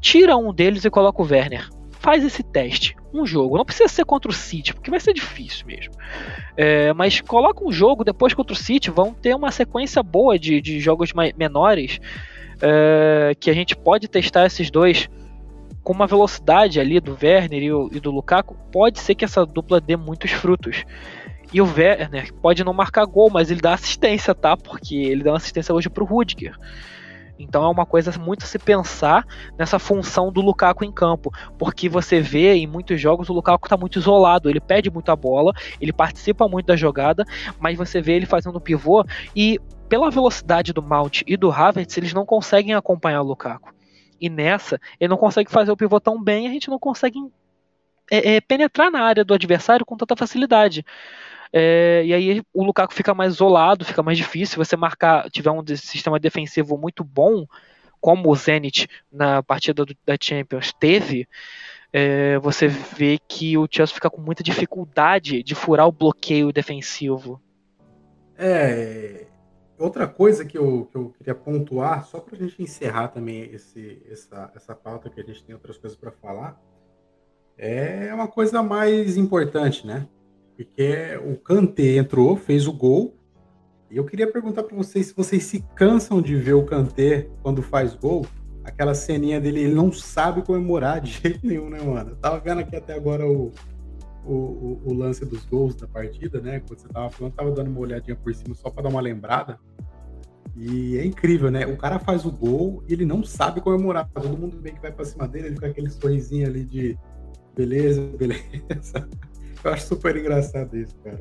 [0.00, 1.68] tira um deles e coloca o Werner.
[1.90, 3.56] Faz esse teste, um jogo.
[3.56, 5.94] Não precisa ser contra o City, porque vai ser difícil mesmo.
[6.56, 10.60] É, mas coloca um jogo depois contra o City, vão ter uma sequência boa de,
[10.60, 12.00] de jogos menores
[12.60, 15.08] é, que a gente pode testar esses dois
[15.82, 18.56] com uma velocidade ali do Werner e, o, e do Lukaku.
[18.70, 20.84] Pode ser que essa dupla dê muitos frutos.
[21.52, 24.56] E o Werner pode não marcar gol, mas ele dá assistência, tá?
[24.56, 26.56] Porque ele deu uma assistência hoje pro Rudiger.
[27.38, 29.26] Então é uma coisa muito a se pensar
[29.58, 33.76] nessa função do Lukaku em campo, porque você vê em muitos jogos o Lukaku está
[33.76, 37.24] muito isolado, ele pede muita bola, ele participa muito da jogada,
[37.58, 42.14] mas você vê ele fazendo pivô e pela velocidade do Mount e do Havertz, eles
[42.14, 43.74] não conseguem acompanhar o Lukaku.
[44.20, 47.18] E nessa, ele não consegue fazer o pivô tão bem, a gente não consegue
[48.10, 50.84] é, é, penetrar na área do adversário com tanta facilidade.
[51.52, 54.62] É, e aí o Lukaku fica mais isolado, fica mais difícil.
[54.64, 57.46] Você marcar, tiver um sistema defensivo muito bom,
[58.00, 61.28] como o Zenit na partida do, da Champions teve,
[61.92, 67.40] é, você vê que o Chelsea fica com muita dificuldade de furar o bloqueio defensivo.
[68.36, 69.26] É.
[69.78, 74.00] Outra coisa que eu, que eu queria pontuar, só para a gente encerrar também esse,
[74.10, 76.60] essa, essa pauta que a gente tem outras coisas para falar,
[77.58, 80.06] é uma coisa mais importante, né?
[80.64, 83.16] Porque o Kanté entrou, fez o gol.
[83.90, 87.62] E eu queria perguntar para vocês se vocês se cansam de ver o Kanté quando
[87.62, 88.24] faz gol.
[88.64, 92.10] Aquela ceninha dele, ele não sabe comemorar de jeito nenhum, né, mano?
[92.10, 93.52] Eu tava vendo aqui até agora o,
[94.24, 96.60] o, o, o lance dos gols da partida, né?
[96.60, 99.58] Quando você tava falando, tava dando uma olhadinha por cima só para dar uma lembrada.
[100.56, 101.66] E é incrível, né?
[101.66, 104.08] O cara faz o gol e ele não sabe comemorar.
[104.14, 106.98] Todo mundo meio que vai pra cima dele, ele fica aquele sorrisinho ali de
[107.54, 109.08] beleza, beleza.
[109.64, 111.18] Eu acho super engraçado isso, cara.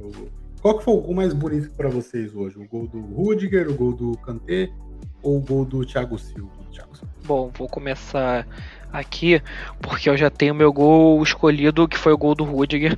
[0.61, 2.57] Qual que foi o gol mais bonito para vocês hoje?
[2.57, 4.69] O gol do Rudiger, o gol do Kanté
[5.23, 6.51] ou o gol do Thiago Silva?
[6.71, 7.13] Thiago Silva?
[7.25, 8.47] Bom, vou começar
[8.91, 9.41] aqui,
[9.81, 12.97] porque eu já tenho meu gol escolhido, que foi o gol do Rudiger.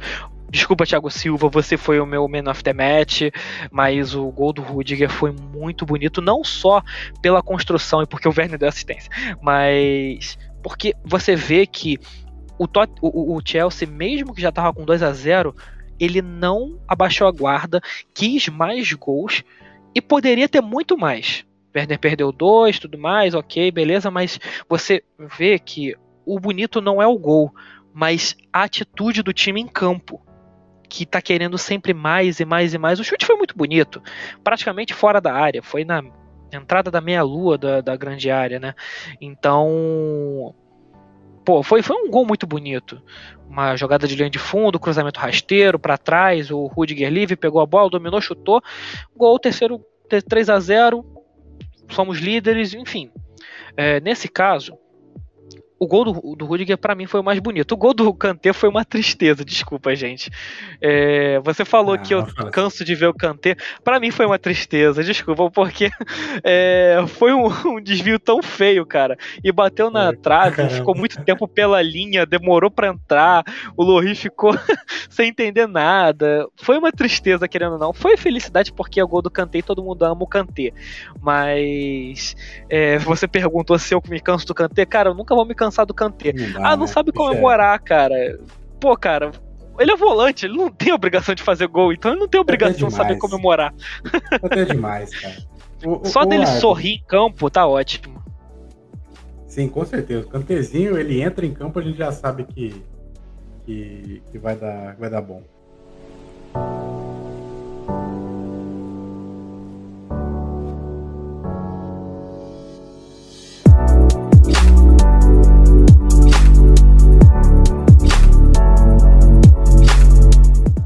[0.49, 3.23] Desculpa, Thiago Silva, você foi o meu man of the match,
[3.71, 6.84] mas o gol do Rudiger foi muito bonito, não só
[7.23, 9.10] pela construção e porque o Werner deu assistência,
[9.41, 11.99] mas porque você vê que
[12.63, 15.56] o, Tot, o, o Chelsea, mesmo que já estava com 2 a 0
[15.99, 17.82] ele não abaixou a guarda,
[18.13, 19.43] quis mais gols
[19.93, 21.45] e poderia ter muito mais.
[21.76, 25.04] Werner perdeu dois, tudo mais, ok, beleza, mas você
[25.38, 25.95] vê que
[26.26, 27.54] o bonito não é o gol,
[27.93, 30.21] mas a atitude do time em campo,
[30.89, 32.99] que tá querendo sempre mais e mais e mais.
[32.99, 34.02] O chute foi muito bonito,
[34.43, 36.04] praticamente fora da área, foi na
[36.52, 38.76] entrada da meia-lua da, da grande área, né?
[39.19, 40.54] Então,
[41.43, 43.01] pô, foi, foi um gol muito bonito.
[43.49, 47.65] Uma jogada de linha de fundo, cruzamento rasteiro para trás, o Rudiger livre, pegou a
[47.65, 48.62] bola, dominou, chutou.
[49.15, 49.79] Gol, terceiro,
[50.27, 51.06] 3 a 0
[51.89, 53.12] somos líderes, enfim.
[53.75, 54.77] É, nesse caso,
[55.79, 57.73] o gol do, do Rudiger para mim foi o mais bonito.
[57.73, 60.31] O gol do Kanté foi uma tristeza, desculpa, gente.
[60.81, 62.51] É, você falou que eu assim.
[62.51, 63.55] canso de ver o Kanté.
[63.83, 65.89] Para mim foi uma tristeza, desculpa, porque
[66.43, 69.17] é, foi um, um, desvio tão feio, cara.
[69.43, 70.75] E bateu na trave, caramba.
[70.75, 73.43] ficou muito tempo pela linha, demorou para entrar.
[73.75, 74.53] O Lohri ficou
[75.09, 76.47] sem entender nada.
[76.55, 77.93] Foi uma tristeza, querendo ou não.
[77.93, 80.71] Foi felicidade porque é o gol do Kanté e todo mundo ama o Kanté.
[81.21, 82.36] Mas
[82.69, 84.86] é, você perguntou se eu me canso do Kanté.
[84.86, 86.33] Cara, eu nunca vou me cansar cansar do Kanté.
[86.57, 86.88] Ah, não né?
[86.88, 88.39] sabe comemorar, cara.
[88.79, 89.31] Pô, cara,
[89.79, 92.88] ele é volante, ele não tem obrigação de fazer gol, então ele não tem obrigação
[92.88, 93.73] de saber comemorar.
[94.31, 95.36] Até demais, cara.
[95.86, 98.23] O, Só o, dele sorrir em campo tá ótimo.
[99.45, 100.25] Sim, com certeza.
[100.25, 102.81] O Cantezinho, ele entra em campo, a gente já sabe que,
[103.65, 105.43] que, que vai, dar, vai dar bom.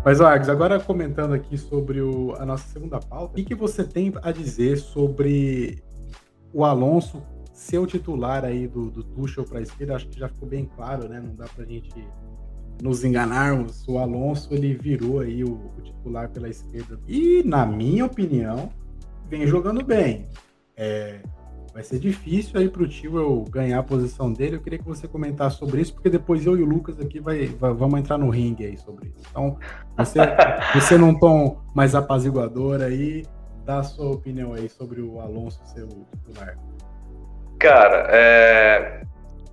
[0.08, 3.84] Mas, Args, agora comentando aqui sobre o, a nossa segunda pauta, o que, que você
[3.84, 5.84] tem a dizer sobre
[6.54, 9.98] o Alonso ser o titular aí do, do Tuchel para a esquerda?
[9.98, 11.20] Acho que já ficou bem claro, né?
[11.20, 11.94] Não dá para a gente
[12.82, 13.86] nos enganarmos.
[13.86, 18.70] O Alonso ele virou aí o, o, titular pela esquerda e, na minha opinião,
[19.28, 20.26] vem jogando bem.
[20.78, 21.20] É,
[21.78, 24.56] vai ser difícil aí pro Tio ganhar a posição dele.
[24.56, 27.46] Eu queria que você comentasse sobre isso, porque depois eu e o Lucas aqui vai,
[27.46, 29.24] vai vamos entrar no ringue aí sobre isso.
[29.30, 29.60] Então,
[29.96, 30.18] você,
[30.74, 33.28] você num tom mais apaziguador aí,
[33.64, 36.58] dá a sua opinião aí sobre o Alonso ser o titular.
[37.60, 39.04] Cara, é...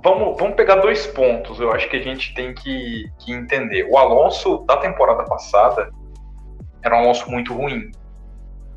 [0.02, 3.86] vamos, vamos pegar dois pontos, eu acho que a gente tem que, que entender.
[3.90, 5.90] O Alonso da temporada passada
[6.82, 7.90] era um Alonso muito ruim.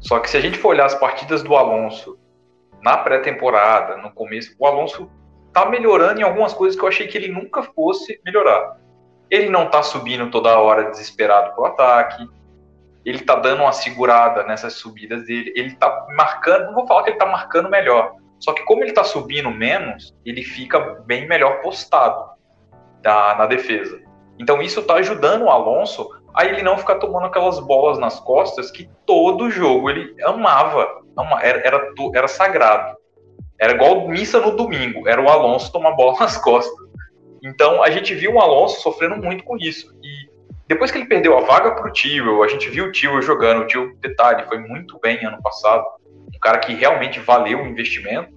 [0.02, 2.18] Só que se a gente for olhar as partidas do Alonso
[2.82, 5.10] na pré-temporada, no começo, o Alonso
[5.54, 8.78] tá melhorando em algumas coisas que eu achei que ele nunca fosse melhorar.
[9.30, 12.28] Ele não tá subindo toda hora desesperado pro ataque.
[13.04, 15.52] Ele tá dando uma segurada nessas subidas dele.
[15.56, 18.16] Ele tá marcando, não vou falar que ele tá marcando melhor.
[18.40, 22.30] Só que como ele tá subindo menos, ele fica bem melhor postado
[23.04, 24.00] na, na defesa.
[24.40, 28.70] Então isso tá ajudando o Alonso a ele não ficar tomando aquelas bolas nas costas
[28.70, 30.88] que todo jogo ele amava
[31.42, 32.96] era, era, era sagrado.
[33.60, 36.78] Era igual missa no domingo, era o Alonso tomar bola nas costas.
[37.44, 39.92] Então a gente viu o Alonso sofrendo muito com isso.
[40.04, 40.30] E
[40.68, 43.64] depois que ele perdeu a vaga para o Tio, a gente viu o Tio jogando.
[43.64, 45.84] O Tio, detalhe, foi muito bem ano passado.
[46.36, 48.30] Um cara que realmente valeu o investimento.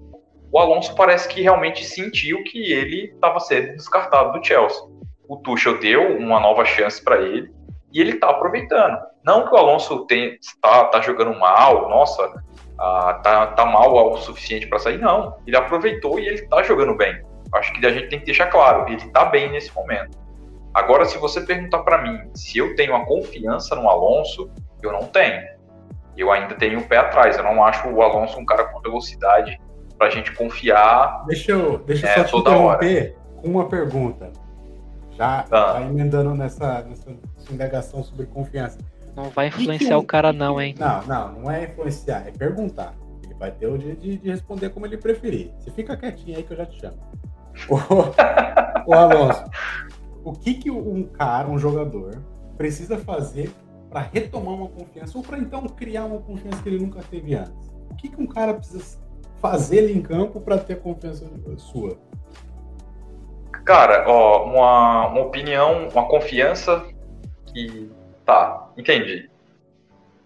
[0.51, 4.81] o Alonso parece que realmente sentiu que ele estava sendo descartado do Chelsea.
[5.29, 7.60] O Tuchel deu uma nova chance para ele
[7.93, 8.99] e ele está aproveitando.
[9.25, 12.43] Não que o Alonso está tá jogando mal, nossa,
[12.79, 15.37] ah, tá, tá mal o suficiente para sair, não.
[15.47, 17.23] Ele aproveitou e ele está jogando bem.
[17.53, 20.19] Acho que a gente tem que deixar claro, ele está bem nesse momento.
[20.73, 24.51] Agora, se você perguntar para mim se eu tenho a confiança no Alonso,
[24.83, 25.43] eu não tenho.
[26.17, 27.37] Eu ainda tenho o pé atrás.
[27.37, 29.61] Eu não acho o Alonso um cara com velocidade
[29.99, 31.25] para a gente confiar.
[31.27, 34.33] Deixa eu, deixa eu é, só te interromper com uma pergunta.
[35.21, 35.73] Já, ah.
[35.75, 37.11] já emendando nessa, nessa
[37.51, 38.79] indagação sobre confiança.
[39.15, 40.75] Não vai influenciar que, o cara, não, hein?
[40.79, 42.95] Não, não, não é influenciar, é perguntar.
[43.23, 45.53] Ele vai ter o dia de, de responder como ele preferir.
[45.59, 46.97] Você fica quietinho aí que eu já te chamo.
[47.69, 49.45] o, o Alonso,
[50.25, 52.23] o que, que um cara, um jogador,
[52.57, 53.53] precisa fazer
[53.91, 57.71] para retomar uma confiança ou para então criar uma confiança que ele nunca teve antes?
[57.91, 58.99] O que, que um cara precisa
[59.39, 61.99] fazer ali em campo para ter confiança sua?
[63.65, 66.87] Cara, ó, uma, uma opinião, uma confiança
[67.53, 67.91] que.
[68.25, 69.29] Tá, entendi.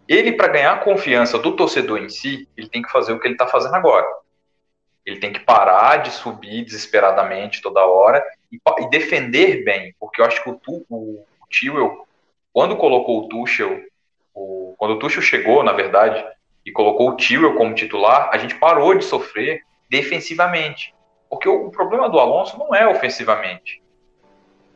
[0.07, 3.27] Ele, para ganhar a confiança do torcedor em si, ele tem que fazer o que
[3.27, 4.07] ele está fazendo agora.
[5.05, 10.25] Ele tem que parar de subir desesperadamente toda hora e, e defender bem, porque eu
[10.25, 12.07] acho que o, o, o Tio,
[12.53, 13.81] quando colocou o Tuchel,
[14.35, 16.25] o, quando o Tuchel chegou, na verdade,
[16.65, 20.94] e colocou o Tio como titular, a gente parou de sofrer defensivamente.
[21.35, 23.83] Porque o, o problema do Alonso não é ofensivamente.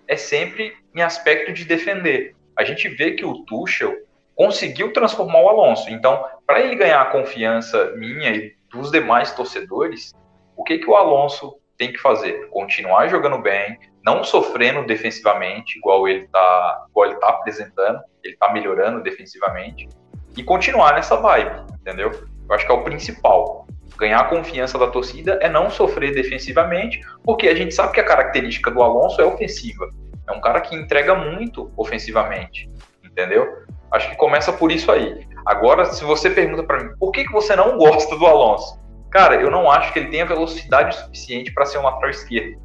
[0.07, 2.35] É sempre em aspecto de defender.
[2.57, 3.95] A gente vê que o Tuchel
[4.35, 5.89] conseguiu transformar o Alonso.
[5.91, 10.13] Então, para ele ganhar a confiança minha e dos demais torcedores,
[10.57, 12.49] o que, que o Alonso tem que fazer?
[12.49, 16.87] Continuar jogando bem, não sofrendo defensivamente, igual ele está
[17.21, 19.89] tá apresentando, ele está melhorando defensivamente,
[20.37, 22.11] e continuar nessa vibe, entendeu?
[22.49, 23.67] Eu acho que é o principal.
[23.97, 28.05] Ganhar a confiança da torcida é não sofrer defensivamente, porque a gente sabe que a
[28.05, 29.89] característica do Alonso é ofensiva.
[30.29, 32.69] É um cara que entrega muito ofensivamente,
[33.03, 33.47] entendeu?
[33.91, 35.27] Acho que começa por isso aí.
[35.47, 38.79] Agora, se você pergunta para mim, por que, que você não gosta do Alonso?
[39.11, 42.61] Cara, eu não acho que ele tenha velocidade suficiente para ser um lateral esquerdo,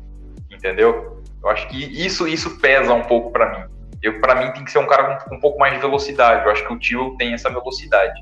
[0.51, 1.23] entendeu?
[1.41, 3.73] Eu acho que isso isso pesa um pouco para mim.
[4.01, 6.45] Eu para mim tem que ser um cara com, com, um pouco mais de velocidade.
[6.45, 8.13] Eu acho que o Tio tem essa velocidade,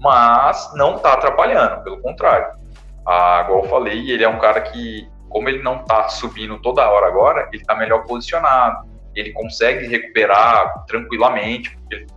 [0.00, 2.48] mas não está atrapalhando, pelo contrário.
[3.06, 6.88] Ah, igual eu falei, ele é um cara que, como ele não está subindo toda
[6.88, 8.88] hora agora, ele está melhor posicionado.
[9.14, 11.76] Ele consegue recuperar tranquilamente,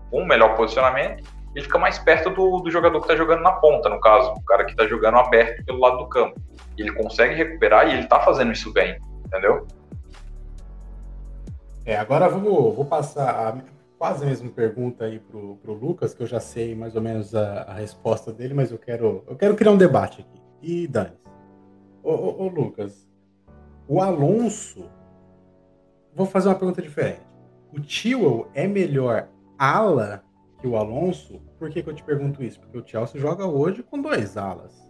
[0.09, 1.23] com um melhor posicionamento
[1.55, 4.43] ele fica mais perto do, do jogador que está jogando na ponta, no caso, o
[4.43, 6.39] cara que está jogando aberto pelo lado do campo.
[6.77, 9.67] Ele consegue recuperar e ele está fazendo isso bem, entendeu?
[11.85, 13.72] É, agora vamos, vou passar a,
[14.03, 17.33] quase a mesma pergunta aí pro, pro Lucas, que eu já sei mais ou menos
[17.33, 20.41] a, a resposta dele, mas eu quero, eu quero criar um debate aqui.
[20.61, 21.13] E Dani,
[22.03, 23.07] ô, ô, ô Lucas,
[23.87, 24.91] o Alonso,
[26.13, 27.21] vou fazer uma pergunta diferente.
[27.71, 30.21] O Tio é melhor ala
[30.59, 32.59] que o Alonso, por que, que eu te pergunto isso?
[32.59, 34.85] Porque o Chelsea joga hoje com dois alas.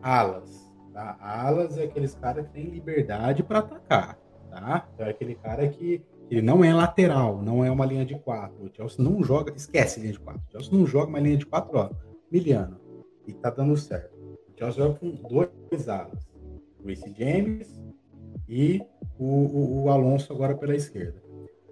[0.00, 0.72] Alas.
[0.94, 1.18] Tá?
[1.20, 4.18] Alas é aqueles caras que têm liberdade para atacar.
[4.50, 4.88] Tá?
[4.96, 8.64] É aquele cara que ele não é lateral, não é uma linha de quatro.
[8.64, 10.42] O Chelsea não joga, esquece linha de quatro.
[10.48, 11.90] O Chelsea não joga uma linha de quatro, ó,
[12.30, 12.80] miliano.
[13.26, 14.14] E tá dando certo.
[14.16, 16.28] O Chelsea joga com dois alas.
[16.82, 17.80] O Reece James
[18.48, 18.82] e
[19.18, 21.22] o, o, o Alonso agora pela esquerda.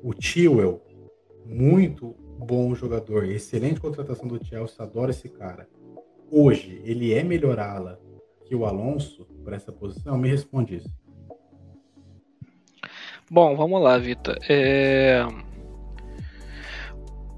[0.03, 0.83] O Chilwell,
[1.47, 5.69] muito bom jogador, excelente contratação do Chelsea, adoro esse cara.
[6.31, 7.99] Hoje, ele é melhorá-la
[8.45, 10.19] que o Alonso para essa posição?
[10.19, 11.02] Me responde isso.
[13.33, 14.37] Bom, vamos lá, Vitor.
[14.47, 15.27] É...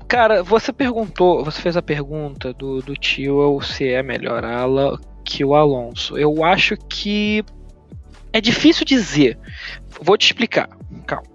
[0.08, 5.54] Cara, você perguntou, você fez a pergunta do, do tio se é melhorá-la que o
[5.54, 6.18] Alonso.
[6.18, 7.44] Eu acho que
[8.32, 9.38] é difícil dizer.
[10.02, 10.68] Vou te explicar.
[11.06, 11.28] Calma.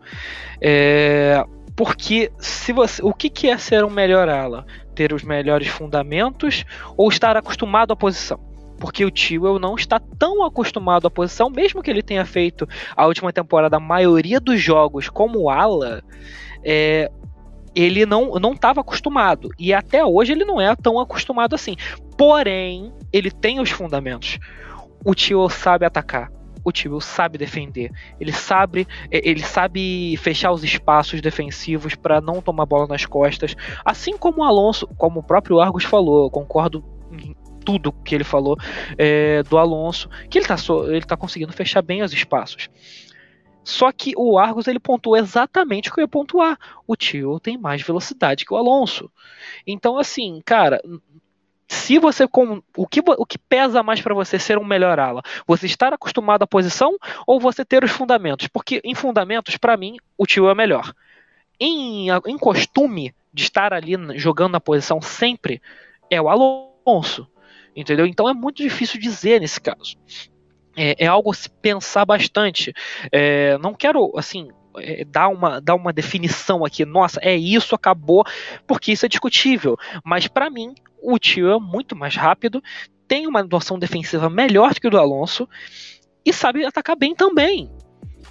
[0.59, 1.41] É,
[1.73, 4.65] porque se você, o que, que é ser um melhor ala?
[4.93, 6.65] Ter os melhores fundamentos
[6.97, 8.48] ou estar acostumado à posição?
[8.79, 13.05] Porque o Tio não está tão acostumado à posição, mesmo que ele tenha feito a
[13.05, 16.01] última temporada a maioria dos jogos como ala,
[16.63, 17.11] é,
[17.75, 21.75] ele não não estava acostumado e até hoje ele não é tão acostumado assim.
[22.17, 24.39] Porém, ele tem os fundamentos.
[25.05, 26.31] O Tio sabe atacar
[26.63, 27.91] o time sabe defender.
[28.19, 33.55] Ele sabe, é, ele sabe fechar os espaços defensivos para não tomar bola nas costas.
[33.83, 36.83] Assim como o Alonso, como o próprio Argos falou, eu concordo
[37.63, 38.57] tudo que ele falou
[38.97, 40.55] é, do Alonso, que ele está
[40.87, 42.69] ele tá conseguindo fechar bem os espaços.
[43.63, 46.57] Só que o Argos ele pontuou exatamente o que eu ia pontuar.
[46.87, 49.11] O Tio tem mais velocidade que o Alonso.
[49.67, 50.81] Então, assim, cara,
[51.67, 55.21] se você com o que, o que pesa mais para você ser um melhor ala?
[55.45, 56.97] Você estar acostumado à posição
[57.27, 58.47] ou você ter os fundamentos?
[58.47, 60.91] Porque em fundamentos, para mim, o tio é melhor.
[61.59, 65.61] Em, em costume de estar ali jogando na posição sempre,
[66.09, 67.27] é o Alonso.
[67.79, 68.05] Entendeu?
[68.05, 69.97] Então é muito difícil dizer nesse caso.
[70.75, 72.73] É, é algo a se pensar bastante.
[73.11, 78.25] É, não quero, assim, é, dar uma, dar uma definição aqui, nossa, é isso, acabou,
[78.67, 79.77] porque isso é discutível.
[80.03, 82.61] Mas para mim, o tio é muito mais rápido,
[83.07, 85.47] tem uma noção defensiva melhor do que o do Alonso
[86.25, 87.71] e sabe atacar bem também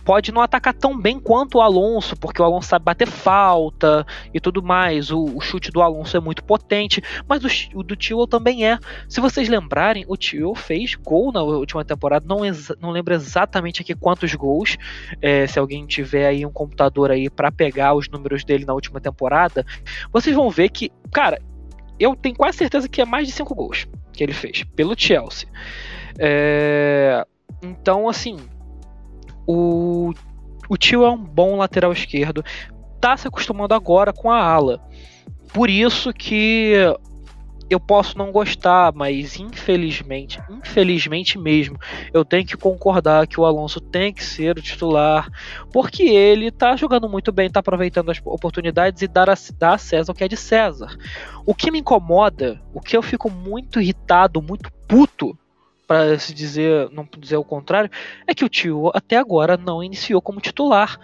[0.09, 4.41] pode não atacar tão bem quanto o Alonso, porque o Alonso sabe bater falta e
[4.41, 5.11] tudo mais.
[5.11, 8.79] O, o chute do Alonso é muito potente, mas o, o do Tio também é.
[9.07, 12.39] Se vocês lembrarem, o Tio fez gol na última temporada, não,
[12.81, 14.79] não lembro exatamente aqui quantos gols.
[15.21, 19.03] É, se alguém tiver aí um computador aí para pegar os números dele na última
[19.03, 19.63] temporada,
[20.11, 21.39] vocês vão ver que, cara,
[22.01, 25.47] eu tenho quase certeza que é mais de 5 gols que ele fez pelo Chelsea.
[26.19, 27.27] É,
[27.63, 28.39] então, assim,
[29.49, 30.13] o,
[30.69, 32.45] o Tio é um bom lateral esquerdo,
[33.01, 34.79] tá se acostumando agora com a ala.
[35.55, 36.75] Por isso que
[37.71, 41.79] eu posso não gostar, mas infelizmente, infelizmente mesmo,
[42.13, 45.31] eu tenho que concordar que o Alonso tem que ser o titular,
[45.73, 49.79] porque ele tá jogando muito bem, tá aproveitando as oportunidades e dar a, dar a
[49.79, 50.95] César o que é de César.
[51.47, 55.39] O que me incomoda, o que eu fico muito irritado, muito puto,
[55.89, 57.91] para se dizer, não dizer o contrário,
[58.27, 61.01] é que o tio até agora não iniciou como titular.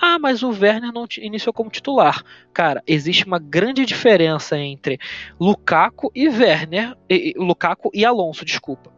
[0.00, 2.22] Ah, mas o Werner não iniciou como titular.
[2.54, 5.00] Cara, existe uma grande diferença entre
[5.40, 8.92] Lukaku e Werner, e, Lukaku e Alonso, desculpa.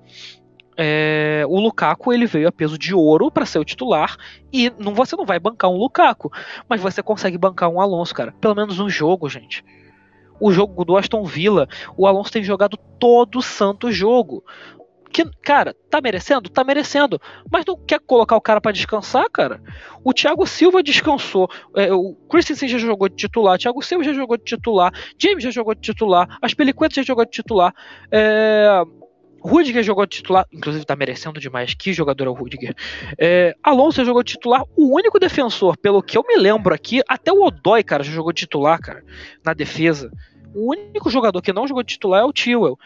[0.77, 4.17] É, o Lukaku ele veio a peso de ouro para ser o titular
[4.53, 6.31] e não, você não vai bancar um Lukaku,
[6.69, 8.33] mas você consegue bancar um Alonso, cara.
[8.33, 9.65] Pelo menos um jogo, gente.
[10.39, 11.67] O jogo do Aston Villa,
[11.97, 14.45] o Alonso tem jogado todo o santo jogo
[15.13, 16.49] que, cara, tá merecendo?
[16.49, 17.21] Tá merecendo.
[17.51, 19.61] Mas não quer colocar o cara para descansar, cara?
[20.05, 21.49] O Thiago Silva descansou.
[21.77, 23.55] É, o Christensen já jogou de titular.
[23.55, 24.93] O Thiago Silva já jogou de titular.
[25.19, 26.39] James já jogou de titular.
[26.41, 27.75] As Peliquetas já jogou de titular.
[28.11, 28.83] É,
[29.43, 31.75] Rudiger jogou de titular, inclusive tá merecendo demais.
[31.75, 32.75] Que jogador é o Rudiger?
[33.19, 34.65] É, Alonso jogou de titular.
[34.77, 38.33] O único defensor, pelo que eu me lembro aqui, até o Odói, cara, já jogou
[38.33, 39.03] de titular, cara,
[39.45, 40.11] na defesa.
[40.55, 42.79] O único jogador que não jogou de titular é o Tewell.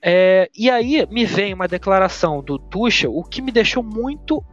[0.00, 4.44] É, e aí me vem uma declaração do Tuchel, o que me deixou muito,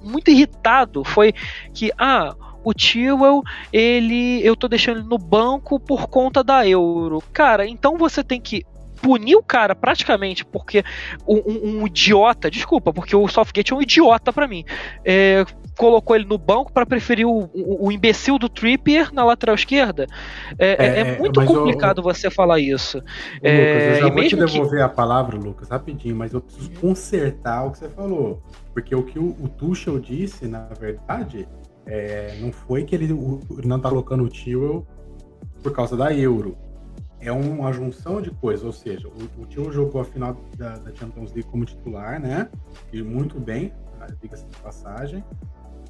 [0.00, 1.32] muito irritado foi
[1.72, 7.22] que, ah, o Tewell, ele, eu tô deixando ele no banco por conta da Euro.
[7.32, 8.64] Cara, então você tem que
[9.02, 10.84] punir o cara praticamente porque
[11.26, 14.64] um, um, um idiota, desculpa, porque o Southgate é um idiota para mim.
[15.04, 15.44] É,
[15.76, 20.06] colocou ele no banco para preferir o, o, o, imbecil do Trippier na lateral esquerda.
[20.58, 22.98] É, é, é, é muito complicado eu, você falar isso.
[22.98, 24.82] Lucas, eu já vou te devolver que...
[24.82, 28.42] a palavra, Lucas, rapidinho, mas eu preciso consertar o que você falou.
[28.72, 31.48] Porque o que o, o Tuchel disse, na verdade,
[31.86, 33.08] é, não foi que ele
[33.64, 34.86] não tá colocando o Tewell
[35.62, 36.56] por causa da Euro
[37.22, 40.94] é uma junção de coisas, ou seja, o, o Tio jogou a final da, da,
[40.94, 42.50] Champions League como titular, né?
[42.92, 43.72] E muito bem,
[44.20, 45.24] diga-se de passagem.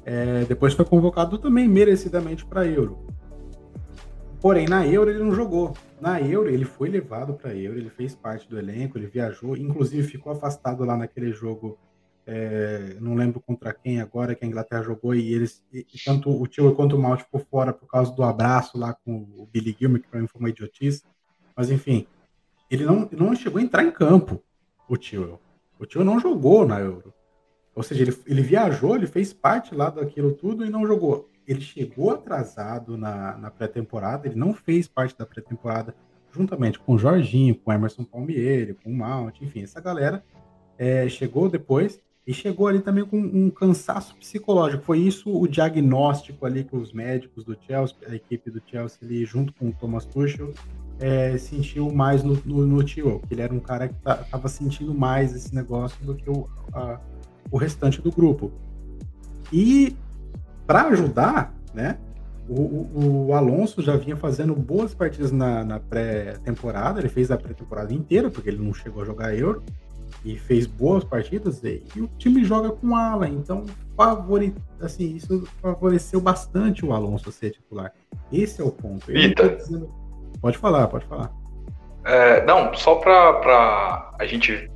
[0.05, 2.99] É, depois foi convocado também merecidamente para Euro.
[4.39, 5.73] Porém, na Euro ele não jogou.
[5.99, 10.07] Na Euro ele foi levado para Euro, ele fez parte do elenco, ele viajou, inclusive
[10.07, 11.79] ficou afastado lá naquele jogo.
[12.25, 16.47] É, não lembro contra quem agora que a Inglaterra jogou e eles e, tanto o
[16.47, 20.01] Tio quanto o Mal ficou fora por causa do abraço lá com o Billy Gilmer,
[20.01, 21.03] que para mim foi uma idiotice.
[21.55, 22.07] Mas enfim,
[22.69, 24.41] ele não, não chegou a entrar em campo,
[24.87, 25.39] o Tio.
[25.79, 27.13] O Tio não jogou na Euro.
[27.75, 31.29] Ou seja, ele, ele viajou, ele fez parte lá daquilo tudo e não jogou.
[31.47, 35.95] Ele chegou atrasado na, na pré-temporada, ele não fez parte da pré-temporada
[36.31, 40.23] juntamente com o Jorginho, com o Emerson Palmieri, com o Mount, enfim, essa galera
[40.77, 44.83] é, chegou depois e chegou ali também com um cansaço psicológico.
[44.83, 49.25] Foi isso o diagnóstico ali que os médicos do Chelsea, a equipe do Chelsea ali,
[49.25, 50.53] junto com o Thomas Tuchel,
[50.99, 54.47] é, sentiu mais no, no, no Tio, que ele era um cara que tá, tava
[54.47, 56.99] sentindo mais esse negócio do que o, a,
[57.51, 58.51] o restante do grupo.
[59.51, 59.95] E
[60.65, 61.97] para ajudar, né,
[62.47, 67.93] o, o, Alonso já vinha fazendo boas partidas na, na pré-temporada, ele fez a pré-temporada
[67.93, 69.63] inteira, porque ele não chegou a jogar Euro,
[70.25, 73.65] e fez boas partidas, e, e o time joga com ala, então
[73.95, 77.93] favori, assim, isso favoreceu bastante o Alonso ser titular.
[78.31, 79.11] Esse é o ponto.
[79.11, 79.57] Eita.
[80.43, 81.31] Pode falar, pode falar.
[82.05, 84.69] É, não, só para a gente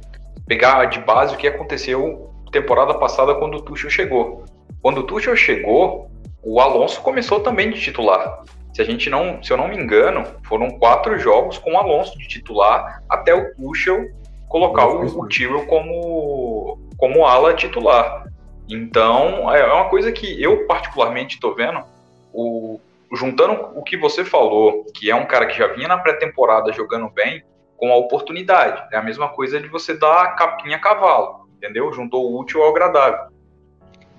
[0.48, 4.46] pegar de base o que aconteceu temporada passada quando o Tuchel chegou.
[4.82, 6.10] Quando o Tuchel chegou,
[6.42, 8.44] o Alonso começou também de titular.
[8.74, 12.18] se a gente não, se eu não me engano, foram quatro jogos com o Alonso
[12.18, 14.06] de titular até o Tuchel
[14.48, 18.24] colocar o, o Tyrrell como como ala titular.
[18.70, 21.84] Então, é, é uma coisa que eu particularmente estou vendo,
[22.34, 22.80] o,
[23.14, 27.10] juntando o que você falou, que é um cara que já vinha na pré-temporada jogando
[27.10, 27.44] bem,
[27.78, 28.84] com a oportunidade.
[28.92, 31.94] É a mesma coisa de você dar capinha a cavalo, entendeu?
[31.94, 33.28] Juntou o útil ao agradável.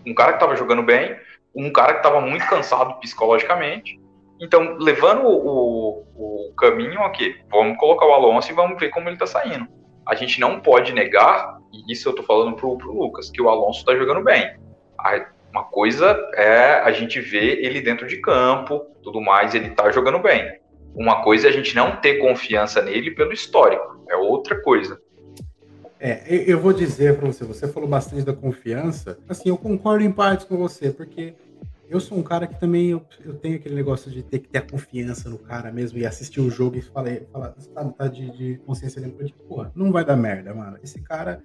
[0.06, 1.16] Um cara que estava jogando bem,
[1.54, 4.00] um cara que estava muito cansado psicologicamente.
[4.40, 9.08] Então, levando o, o, o caminho aqui, vamos colocar o Alonso e vamos ver como
[9.08, 9.66] ele está saindo.
[10.06, 13.48] A gente não pode negar, e isso eu estou falando pro, pro Lucas, que o
[13.48, 14.56] Alonso está jogando bem.
[14.98, 19.90] A, uma coisa é a gente ver ele dentro de campo, tudo mais, ele está
[19.90, 20.58] jogando bem.
[20.94, 25.00] Uma coisa é a gente não ter confiança nele pelo histórico, é outra coisa.
[26.00, 29.18] É, eu vou dizer para você, você falou bastante da confiança.
[29.28, 31.34] Assim, eu concordo em partes com você, porque
[31.88, 34.58] eu sou um cara que também eu, eu tenho aquele negócio de ter que ter
[34.58, 38.30] a confiança no cara mesmo e assistir o jogo e falei, falar, tá, tá de,
[38.30, 40.78] de consciência limpa de, porra, não vai dar merda, mano.
[40.84, 41.42] Esse cara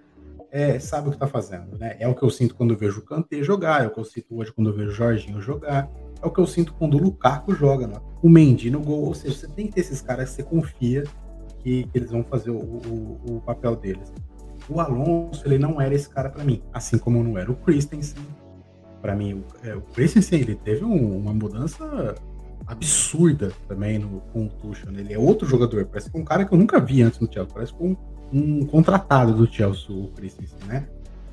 [0.53, 1.95] é, sabe o que tá fazendo, né?
[1.99, 4.05] É o que eu sinto quando eu vejo o Kanté jogar, é o que eu
[4.05, 5.89] sinto hoje quando eu vejo o Jorginho jogar,
[6.21, 7.99] é o que eu sinto quando o Lukaku joga, né?
[8.21, 9.05] o Mendy no gol.
[9.05, 11.05] Ou seja, você tem que ter esses caras que você confia
[11.63, 14.13] que, eles vão fazer o, o, o, papel deles.
[14.69, 18.23] O Alonso, ele não era esse cara para mim, assim como não era o Christensen.
[19.01, 22.13] Para mim, o, é, o Christensen, ele teve um, uma mudança
[22.67, 24.91] absurda também no, com o Tuchel.
[24.91, 25.01] Né?
[25.01, 27.31] Ele é outro jogador, parece que é um cara que eu nunca vi antes no
[27.31, 27.97] Chelsea, parece que um,
[28.33, 30.87] um contratado do Chelsea, o Christensen, né?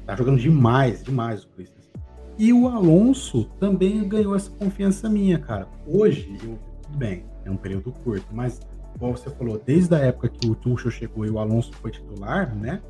[0.04, 1.90] Tá jogando demais, demais o Christensen.
[2.38, 5.66] E o Alonso também ganhou essa confiança minha, cara.
[5.86, 8.60] Hoje, eu, tudo bem, é um período curto, mas,
[8.98, 12.54] como você falou, desde a época que o Tuchel chegou e o Alonso foi titular,
[12.54, 12.80] né?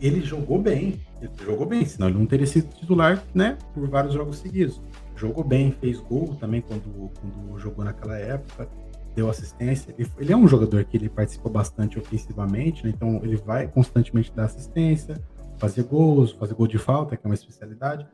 [0.00, 3.58] Ele jogou bem, ele jogou bem, senão ele não teria sido titular, né?
[3.74, 4.80] Por vários jogos seguidos.
[5.14, 8.68] Jogou bem, fez gol também quando, quando jogou naquela época,
[9.14, 9.94] deu assistência.
[9.96, 12.92] Ele, ele é um jogador que ele participa bastante ofensivamente, né?
[12.94, 15.20] então ele vai constantemente dar assistência,
[15.58, 18.06] fazer gols, fazer gol de falta, que é uma especialidade.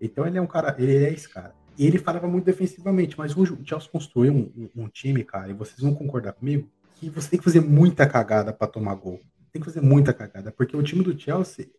[0.00, 1.54] Então ele é um cara, ele é esse cara.
[1.76, 5.80] E ele falava muito defensivamente, mas o Chelsea construiu um, um, time, cara, e vocês
[5.80, 9.20] vão concordar comigo, que você tem que fazer muita cagada para tomar gol.
[9.52, 11.70] Tem que fazer muita cagada, porque o time do Chelsea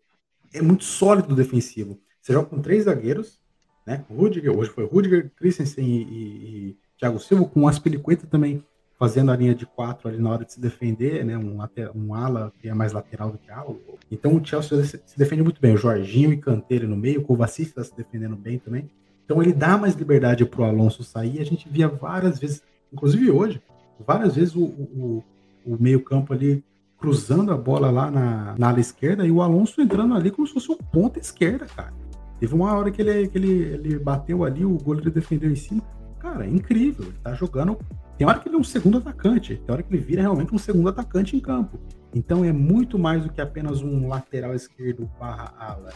[0.53, 1.99] é muito sólido defensivo.
[2.21, 3.39] Você joga com três zagueiros,
[3.85, 4.03] né?
[4.09, 8.63] Rudiger, hoje foi Rudiger, Christensen e, e Thiago Silva, com o Aspilicueta também
[8.97, 11.37] fazendo a linha de quatro ali na hora de se defender, né?
[11.37, 11.57] Um,
[11.93, 13.75] um ala que é mais lateral do que ala.
[14.09, 15.73] Então o Chelsea se defende muito bem.
[15.73, 18.89] O Jorginho e Canteiro no meio, o Kovacic está se defendendo bem também.
[19.25, 21.41] Então ele dá mais liberdade para o Alonso sair.
[21.41, 23.61] A gente via várias vezes, inclusive hoje,
[24.05, 25.23] várias vezes o, o,
[25.65, 26.63] o meio-campo ali
[26.97, 30.53] cruzando a bola lá na, na ala esquerda e o Alonso entrando ali como se
[30.53, 31.91] fosse o ponta esquerda, cara.
[32.39, 35.83] Teve uma hora que ele, que ele, ele bateu ali, o goleiro defendeu em cima.
[36.23, 37.05] Cara, é incrível.
[37.05, 37.77] Ele tá jogando
[38.17, 40.57] tem hora que ele é um segundo atacante, tem hora que ele vira realmente um
[40.57, 41.79] segundo atacante em campo.
[42.13, 45.91] Então é muito mais do que apenas um lateral esquerdo barra ala.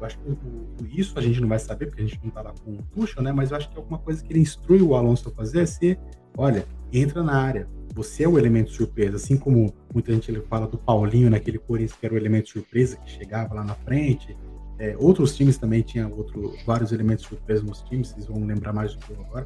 [0.00, 2.54] Eu acho que isso a gente não vai saber, porque a gente não tá lá
[2.64, 3.32] com o Tuchel, né?
[3.32, 5.98] Mas eu acho que alguma coisa que ele instrui o Alonso a fazer é ser,
[6.36, 7.68] olha, entra na área.
[7.94, 12.06] Você é o elemento surpresa, assim como muita gente fala do Paulinho naquele Corinthians que
[12.06, 14.36] era o elemento surpresa, que chegava lá na frente.
[14.78, 18.94] É, outros times também tinham outro, vários elementos surpresa nos times, vocês vão lembrar mais
[18.94, 19.44] do que eu agora.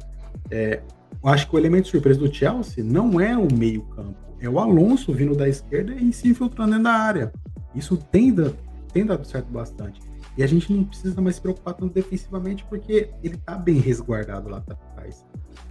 [0.49, 0.81] É,
[1.23, 5.13] eu acho que o elemento surpresa do Chelsea não é o meio-campo, é o Alonso
[5.13, 7.33] vindo da esquerda e se infiltrando dentro da área.
[7.73, 8.57] Isso tem, dado,
[8.91, 10.01] tem dado certo bastante.
[10.37, 14.49] E a gente não precisa mais se preocupar tanto defensivamente porque ele tá bem resguardado
[14.49, 15.25] lá atrás.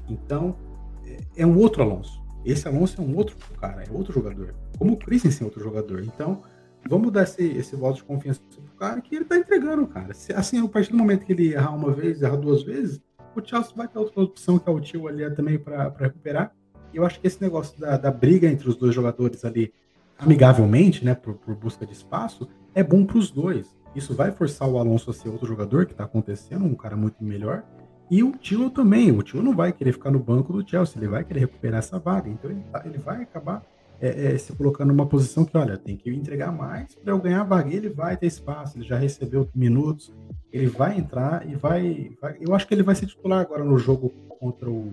[0.09, 0.57] Então,
[1.05, 2.23] é, é um outro Alonso.
[2.45, 4.55] Esse Alonso é um outro cara, é outro jogador.
[4.79, 6.03] Como o Christensen é outro jogador.
[6.03, 6.43] Então,
[6.89, 10.13] vamos dar esse, esse voto de confiança pro cara que ele tá entregando, cara.
[10.35, 13.01] Assim, a partir do momento que ele errar uma vez, errar duas vezes,
[13.41, 16.53] o Chelsea vai ter outra opção que é o tio ali também para recuperar.
[16.93, 19.73] E eu acho que esse negócio da, da, briga entre os dois jogadores ali,
[20.19, 23.75] amigavelmente, né, por, por busca de espaço, é bom para os dois.
[23.95, 27.23] Isso vai forçar o Alonso a ser outro jogador que está acontecendo, um cara muito
[27.23, 27.63] melhor.
[28.11, 29.11] E o Tio também.
[29.11, 31.99] O Tio não vai querer ficar no banco do Chelsea, ele vai querer recuperar essa
[31.99, 32.29] vaga.
[32.29, 33.63] Então ele, tá, ele vai acabar
[34.03, 37.45] é, é, se colocando numa posição que, olha, tem que entregar mais para eu ganhar
[37.45, 37.73] vaga.
[37.73, 40.13] Ele vai ter espaço, ele já recebeu minutos,
[40.53, 43.79] ele vai entrar e vai, vai, Eu acho que ele vai ser titular agora no
[43.79, 44.93] jogo contra o,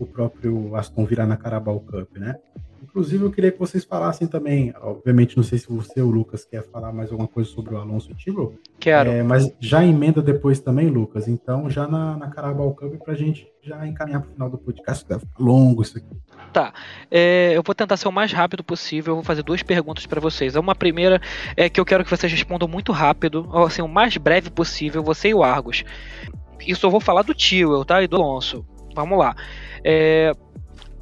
[0.00, 2.34] o próprio Aston Villa na Carabao Cup, né?
[2.82, 6.44] Inclusive, eu queria que vocês falassem também, obviamente, não sei se você ou o Lucas
[6.44, 8.58] quer falar mais alguma coisa sobre o Alonso Tibble.
[8.78, 9.10] Quero.
[9.10, 11.28] É, mas já emenda depois também, Lucas.
[11.28, 15.06] Então, já na, na Carabao Cup, pra gente já encaminhar pro final do podcast.
[15.06, 16.16] Deve ficar longo isso aqui.
[16.52, 16.72] Tá.
[17.10, 19.12] É, eu vou tentar ser o mais rápido possível.
[19.12, 20.56] Eu vou fazer duas perguntas para vocês.
[20.56, 21.20] Uma primeira
[21.56, 25.28] é que eu quero que vocês respondam muito rápido, assim, o mais breve possível, você
[25.28, 25.84] e o Argos.
[26.66, 28.02] Isso eu vou falar do Tio, tá?
[28.02, 29.34] E do Alonso vamos lá.
[29.84, 30.32] É,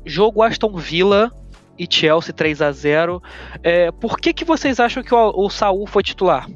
[0.05, 1.33] jogo Aston Villa
[1.79, 3.23] e Chelsea 3 a 0
[3.63, 6.49] é, Por que, que vocês acham que o, o Saul foi titular?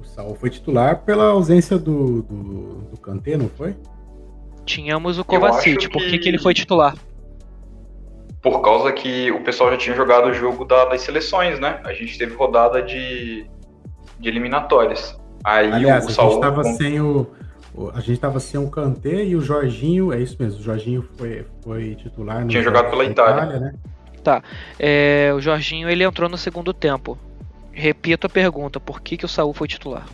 [0.00, 3.74] O Saul foi titular pela ausência do, do, do Kanté, não foi?
[4.64, 5.88] Tínhamos o Kovacic.
[5.88, 6.94] Por que, que ele foi titular?
[8.42, 11.80] Por causa que o pessoal já tinha jogado o jogo da, das seleções, né?
[11.84, 13.46] A gente teve rodada de,
[14.18, 15.18] de eliminatórias.
[15.44, 16.28] Aí Aliás, o Saul.
[16.28, 17.26] A gente tava sem o.
[17.94, 21.44] A gente tava sem o Kanté e o Jorginho, é isso mesmo, o Jorginho foi,
[21.62, 23.42] foi titular no Tinha jogado pela Itália.
[23.42, 23.74] Itália né?
[24.26, 24.42] Tá.
[24.76, 27.16] É, o Jorginho ele entrou no segundo tempo.
[27.70, 30.08] Repito a pergunta: por que, que o Saul foi titular?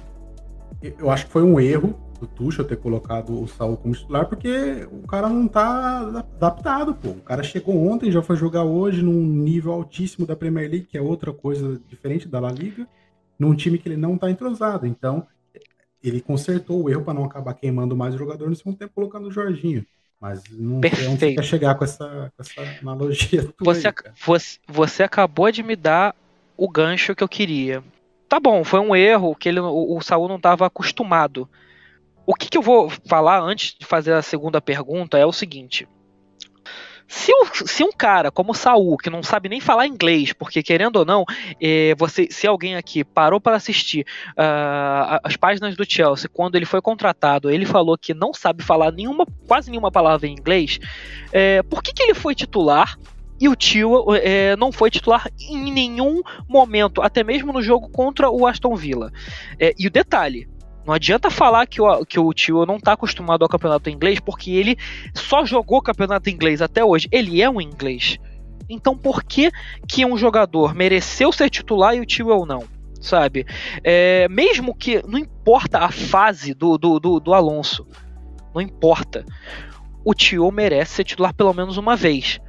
[0.83, 4.87] Eu acho que foi um erro do Tuchel ter colocado o Saul como titular, porque
[4.93, 7.09] o cara não tá adaptado, pô.
[7.09, 10.99] O cara chegou ontem, já foi jogar hoje num nível altíssimo da Premier League, que
[10.99, 12.87] é outra coisa diferente da La Liga,
[13.39, 14.87] num time que ele não tá entrosado.
[14.87, 15.27] Então,
[16.05, 19.29] ele consertou o erro para não acabar queimando mais o jogador no segundo tempo, colocando
[19.29, 19.87] o Jorginho.
[20.23, 23.53] Mas não sei onde quer chegar com essa, com essa analogia.
[23.59, 23.95] Você, aí,
[24.25, 26.15] você, você acabou de me dar
[26.57, 27.83] o gancho que eu queria.
[28.29, 31.49] Tá bom, foi um erro que ele, o, o Saul não estava acostumado.
[32.25, 35.89] O que, que eu vou falar antes de fazer a segunda pergunta é o seguinte.
[37.09, 37.33] Se,
[37.67, 41.25] se, um cara como Saul, que não sabe nem falar inglês, porque querendo ou não,
[41.61, 46.65] eh, você, se alguém aqui parou para assistir uh, as páginas do Chelsea quando ele
[46.65, 50.79] foi contratado, ele falou que não sabe falar nenhuma, quase nenhuma palavra em inglês,
[51.33, 52.97] eh, por que, que ele foi titular
[53.43, 58.31] e o Tio é, não foi titular em nenhum momento, até mesmo no jogo contra
[58.31, 59.13] o Aston Villa.
[59.59, 60.49] É, e o detalhe,
[60.87, 64.51] não adianta falar que o, que o tio não está acostumado ao campeonato inglês, porque
[64.51, 64.77] ele
[65.15, 67.09] só jogou campeonato inglês até hoje.
[67.13, 68.19] Ele é um inglês.
[68.69, 69.51] Então por que,
[69.89, 72.65] que um jogador mereceu ser titular e o tio ou não?
[73.01, 73.45] Sabe?
[73.83, 75.03] É, mesmo que.
[75.07, 77.87] Não importa a fase do, do, do, do Alonso.
[78.55, 79.25] Não importa.
[80.05, 82.41] O tio merece ser titular pelo menos uma vez.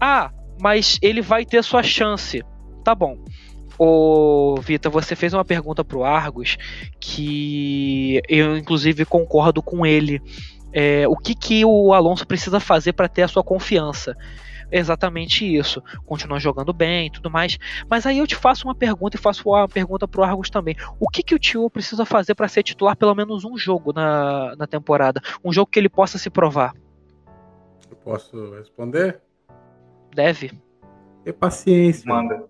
[0.00, 2.42] Ah, mas ele vai ter sua chance.
[2.84, 3.18] Tá bom.
[3.82, 6.58] Ô, Vitor, você fez uma pergunta pro Argos
[7.00, 10.20] que eu, inclusive, concordo com ele.
[10.70, 14.14] É, o que, que o Alonso precisa fazer para ter a sua confiança?
[14.70, 15.82] exatamente isso.
[16.06, 17.58] Continua jogando bem e tudo mais.
[17.88, 20.76] Mas aí eu te faço uma pergunta e faço uma pergunta pro Argos também.
[21.00, 24.54] O que, que o Tio precisa fazer para ser titular pelo menos um jogo na,
[24.56, 25.22] na temporada?
[25.42, 26.72] Um jogo que ele possa se provar?
[27.90, 29.20] Eu posso responder?
[30.14, 30.52] Deve.
[31.24, 32.06] Ter paciência.
[32.06, 32.49] Manda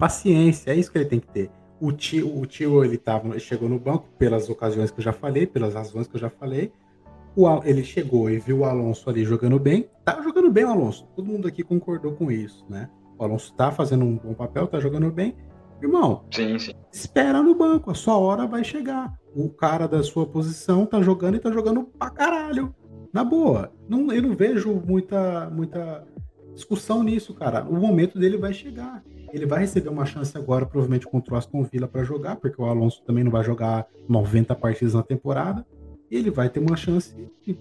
[0.00, 1.50] paciência, é isso que ele tem que ter.
[1.78, 5.12] O tio, o tio ele, tava, ele chegou no banco pelas ocasiões que eu já
[5.12, 6.72] falei, pelas razões que eu já falei.
[7.36, 9.88] O, ele chegou e viu o Alonso ali jogando bem.
[10.04, 11.06] Tá jogando bem o Alonso.
[11.14, 12.88] Todo mundo aqui concordou com isso, né?
[13.18, 15.36] O Alonso tá fazendo um bom papel, tá jogando bem.
[15.82, 16.72] Irmão, sim, sim.
[16.92, 19.14] espera no banco, a sua hora vai chegar.
[19.34, 22.74] O cara da sua posição tá jogando e tá jogando pra caralho.
[23.12, 23.72] Na boa.
[23.88, 26.06] Não, eu não vejo muita, muita
[26.54, 27.64] discussão nisso, cara.
[27.64, 29.02] O momento dele vai chegar.
[29.32, 32.64] Ele vai receber uma chance agora, provavelmente contra o Aston Villa para jogar, porque o
[32.64, 35.64] Alonso também não vai jogar 90 partidas na temporada.
[36.10, 37.14] E ele vai ter uma chance,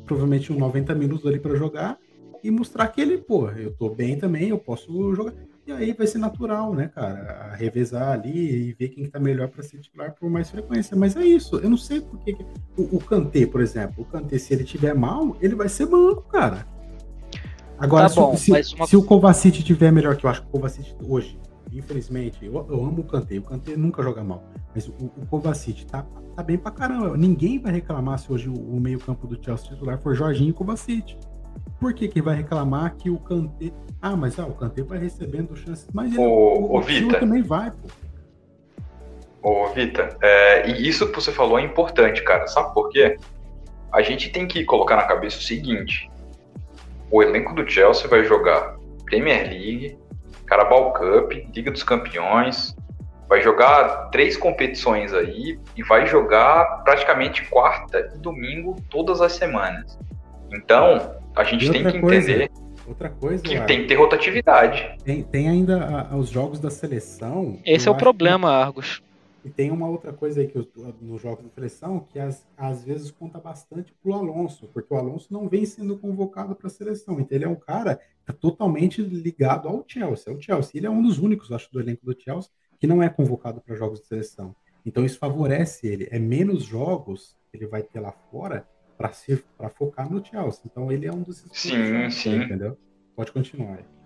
[0.06, 1.98] provavelmente uns 90 minutos ali para jogar
[2.44, 5.34] e mostrar que ele, pô, eu tô bem também, eu posso jogar.
[5.68, 9.62] E aí vai ser natural, né, cara, revezar ali e ver quem tá melhor para
[9.62, 10.98] ser titular por mais frequência.
[10.98, 12.36] Mas é isso, eu não sei por que.
[12.76, 16.24] O, o Kanté, por exemplo, o Kanté, se ele tiver mal, ele vai ser banco,
[16.24, 16.66] cara.
[17.78, 18.88] Agora, tá bom, se, se, uma...
[18.88, 21.40] se, o Kovacic tiver melhor, que eu acho que o Kovacic hoje
[21.72, 24.44] infelizmente, eu, eu amo o Kanté, o Kanté nunca joga mal,
[24.74, 26.06] mas o, o Kovacic tá,
[26.36, 27.16] tá bem pra caramba.
[27.18, 31.18] Ninguém vai reclamar se hoje o, o meio-campo do Chelsea titular for Jorginho e Kovacic.
[31.80, 33.72] Por que que vai reclamar que o Kanté.
[34.02, 37.72] Ah, mas ah, o Kanté vai recebendo chances, mas ele, o, o, o também vai,
[37.72, 37.88] pô.
[39.42, 42.46] Ô, Vita, é, e isso que você falou é importante, cara.
[42.48, 43.18] Sabe por quê?
[43.92, 46.10] A gente tem que colocar na cabeça o seguinte:
[47.10, 49.98] o elenco do Chelsea vai jogar Premier League,
[50.50, 52.76] Carabao Cup, Liga dos Campeões,
[53.30, 60.00] vai jogar três competições aí e vai jogar praticamente quarta e domingo todas as semanas.
[60.52, 62.50] Então, a gente tem que coisa, entender
[62.88, 64.98] outra coisa, que tem que ter rotatividade.
[65.06, 67.60] Tem, tem ainda a, os jogos da seleção.
[67.64, 68.56] Esse é o problema, que...
[68.56, 69.04] Argos.
[69.50, 70.60] E tem uma outra coisa aí que
[71.02, 75.34] no jogo da seleção que às, às vezes conta bastante pro Alonso, porque o Alonso
[75.34, 77.20] não vem sendo convocado para a seleção.
[77.20, 80.32] Então ele é um cara que tá totalmente ligado ao Chelsea.
[80.32, 80.72] É o Chelsea.
[80.76, 83.76] Ele é um dos únicos, acho, do elenco do Chelsea que não é convocado para
[83.76, 84.56] jogos de seleção.
[84.86, 86.08] Então isso favorece ele.
[86.12, 89.12] É menos jogos que ele vai ter lá fora para
[89.58, 90.62] para focar no Chelsea.
[90.66, 92.36] Então ele é um dos sim, sim.
[92.36, 92.78] entendeu?
[93.16, 93.80] Pode continuar.
[93.80, 93.99] Aí.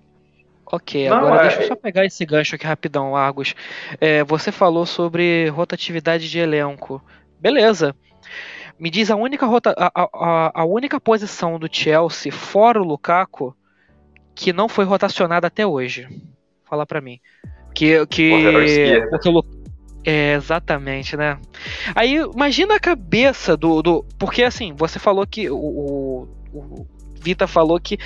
[0.65, 1.47] Ok, Não, agora é...
[1.47, 3.55] deixa eu só pegar esse gancho aqui rapidão, Argos.
[3.99, 7.03] É, você falou sobre rotatividade de elenco.
[7.39, 7.95] Beleza.
[8.79, 13.55] Me diz a única, rota, a, a, a única posição do Chelsea, fora o Lukaku,
[14.33, 16.07] que não foi rotacionada até hoje.
[16.63, 17.19] Fala para mim.
[17.73, 18.29] Que, que,
[19.09, 19.43] porque o,
[20.05, 21.39] é, exatamente, né?
[21.95, 23.81] Aí, imagina a cabeça do.
[23.81, 26.87] do porque assim, você falou que o, o, o
[27.23, 27.97] Vita falou que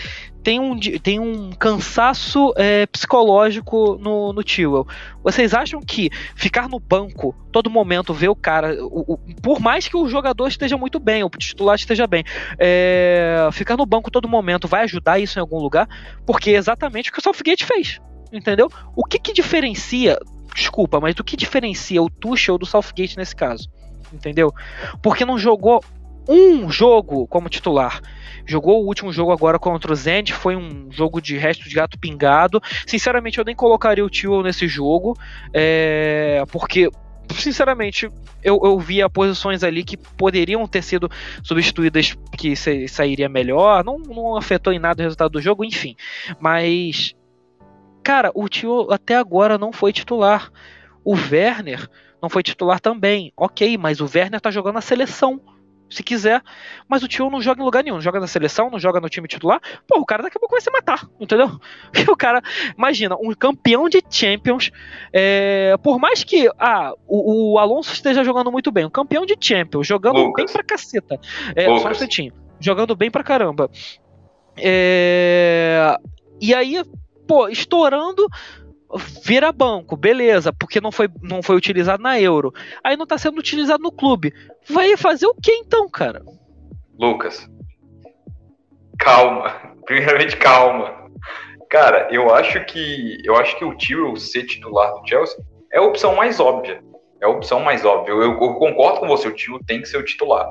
[0.44, 4.88] tem um, tem um cansaço é, psicológico no, no Tewell.
[5.24, 9.88] Vocês acham que ficar no banco todo momento, ver o cara, o, o, por mais
[9.88, 12.24] que o jogador esteja muito bem, o titular esteja bem,
[12.58, 15.88] é, ficar no banco todo momento vai ajudar isso em algum lugar?
[16.26, 18.00] Porque é exatamente o que o Southgate fez.
[18.32, 18.70] Entendeu?
[18.96, 20.18] O que, que diferencia
[20.56, 23.70] desculpa, mas o que diferencia o Tuchel do Southgate nesse caso?
[24.12, 24.54] Entendeu?
[25.02, 25.84] Porque não jogou
[26.28, 28.02] um jogo como titular.
[28.46, 32.00] Jogou o último jogo agora contra o Zenit, foi um jogo de resto de gato
[32.00, 32.62] pingado.
[32.86, 35.18] Sinceramente, eu nem colocaria o Tio nesse jogo,
[35.54, 36.90] é, porque
[37.36, 38.10] sinceramente,
[38.44, 41.10] eu, eu via posições ali que poderiam ter sido
[41.44, 42.56] substituídas que
[42.88, 43.84] sairia melhor.
[43.84, 45.96] Não, não afetou em nada o resultado do jogo, enfim.
[46.40, 47.16] Mas,
[48.04, 50.52] cara, o Tio até agora não foi titular.
[51.04, 51.90] O Werner
[52.22, 53.32] não foi titular também.
[53.36, 55.42] Ok, mas o Werner tá jogando na seleção
[55.90, 56.42] se quiser,
[56.88, 59.10] mas o tio não joga em lugar nenhum, não joga na seleção, não joga no
[59.10, 59.62] time titular.
[59.88, 61.50] Pô, o cara daqui a pouco vai se matar, entendeu?
[62.08, 62.42] E o cara,
[62.78, 64.72] imagina, um campeão de Champions,
[65.12, 69.36] é, por mais que ah, o, o, Alonso esteja jogando muito bem, um campeão de
[69.40, 70.46] Champions, jogando Lucas.
[70.46, 71.20] bem pra caceta.
[71.56, 73.70] É, só um instantinho, jogando bem pra caramba.
[74.58, 75.96] É,
[76.42, 76.84] e aí,
[77.28, 78.28] pô, estourando
[79.24, 82.54] vira banco, beleza, porque não foi, não foi utilizado na Euro.
[82.84, 84.34] Aí não tá sendo utilizado no clube.
[84.70, 86.24] Vai fazer o que então, cara?
[86.98, 87.50] Lucas,
[88.98, 89.54] calma.
[89.86, 91.08] Primeiramente, calma.
[91.70, 95.38] Cara, eu acho que eu acho que o Tyrell ser titular do Chelsea
[95.72, 96.82] é a opção mais óbvia.
[97.22, 98.12] É a opção mais óbvia.
[98.12, 100.50] Eu, eu concordo com você, o Tyrell tem que ser o titular.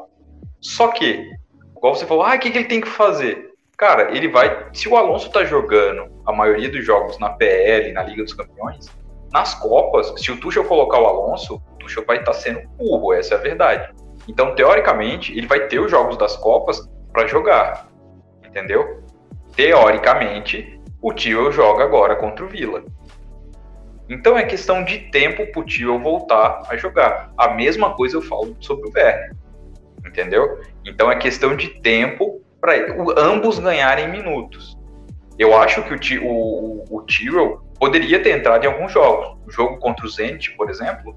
[0.61, 1.31] Só que,
[1.77, 3.51] igual você falou, ah, o que, que ele tem que fazer?
[3.77, 4.69] Cara, ele vai.
[4.73, 8.87] Se o Alonso tá jogando a maioria dos jogos na PL, na Liga dos Campeões,
[9.31, 13.13] nas Copas, se o Tuchel colocar o Alonso, o Tuchel vai estar tá sendo burro,
[13.13, 13.95] essa é a verdade.
[14.27, 17.89] Então, teoricamente, ele vai ter os jogos das Copas para jogar.
[18.45, 19.03] Entendeu?
[19.55, 22.83] Teoricamente, o Tio joga agora contra o Vila.
[24.09, 27.33] Então é questão de tempo pro Tio voltar a jogar.
[27.37, 29.35] A mesma coisa eu falo sobre o Werner.
[30.07, 30.61] Entendeu?
[30.85, 32.75] Então é questão de tempo para
[33.17, 34.77] ambos ganharem minutos.
[35.39, 39.39] Eu acho que o, o, o Tyrell poderia ter entrado em alguns jogos.
[39.47, 41.15] O jogo contra o Zenit, por exemplo,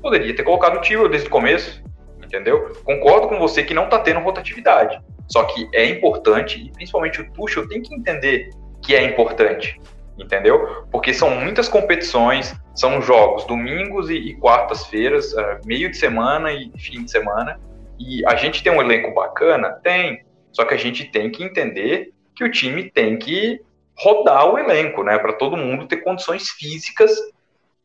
[0.00, 1.82] poderia ter colocado o Tyrell desde o começo,
[2.22, 2.72] entendeu?
[2.84, 5.00] Concordo com você que não está tendo rotatividade.
[5.28, 8.50] Só que é importante, e principalmente o Tuchel tem que entender
[8.82, 9.78] que é importante,
[10.18, 10.86] entendeu?
[10.90, 16.72] Porque são muitas competições, são jogos domingos e, e quartas-feiras, uh, meio de semana e
[16.78, 17.60] fim de semana,
[17.98, 19.72] e a gente tem um elenco bacana?
[19.82, 20.24] Tem.
[20.52, 23.60] Só que a gente tem que entender que o time tem que
[23.96, 25.18] rodar o elenco, né?
[25.18, 27.10] Para todo mundo ter condições físicas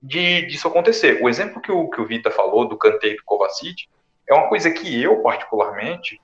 [0.01, 1.19] de disso acontecer.
[1.21, 3.87] O exemplo que o, que o Vita falou do canteiro do Kovacic
[4.29, 6.19] é uma coisa que eu, particularmente,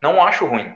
[0.00, 0.74] não acho ruim.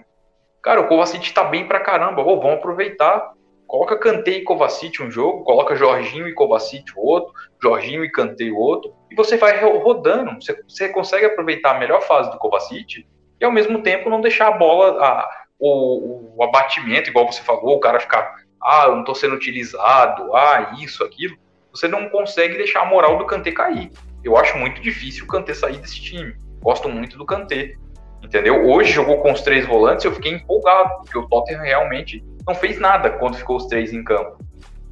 [0.63, 2.23] Cara, o Kovacic tá bem pra caramba.
[2.23, 3.33] Vamos aproveitar.
[3.67, 7.33] Coloca Kanté e Kovacic um jogo, coloca Jorginho e Kovacic o outro,
[7.63, 10.43] Jorginho e Kanté o outro, e você vai rodando.
[10.43, 13.07] Você, você consegue aproveitar a melhor fase do Kovacic
[13.41, 15.29] e ao mesmo tempo não deixar a bola, a,
[15.59, 20.35] o, o, abatimento, igual você falou, o cara ficar, ah, eu não estou sendo utilizado,
[20.37, 21.37] ah, isso, aquilo.
[21.73, 23.91] Você não consegue deixar a moral do Kanté cair.
[24.23, 26.35] Eu acho muito difícil o Kanté sair desse time.
[26.61, 27.75] Gosto muito do Kanté.
[28.23, 28.69] Entendeu?
[28.69, 32.79] Hoje jogou com os três volantes, eu fiquei empolgado, porque o Tottenham realmente não fez
[32.79, 34.45] nada quando ficou os três em campo.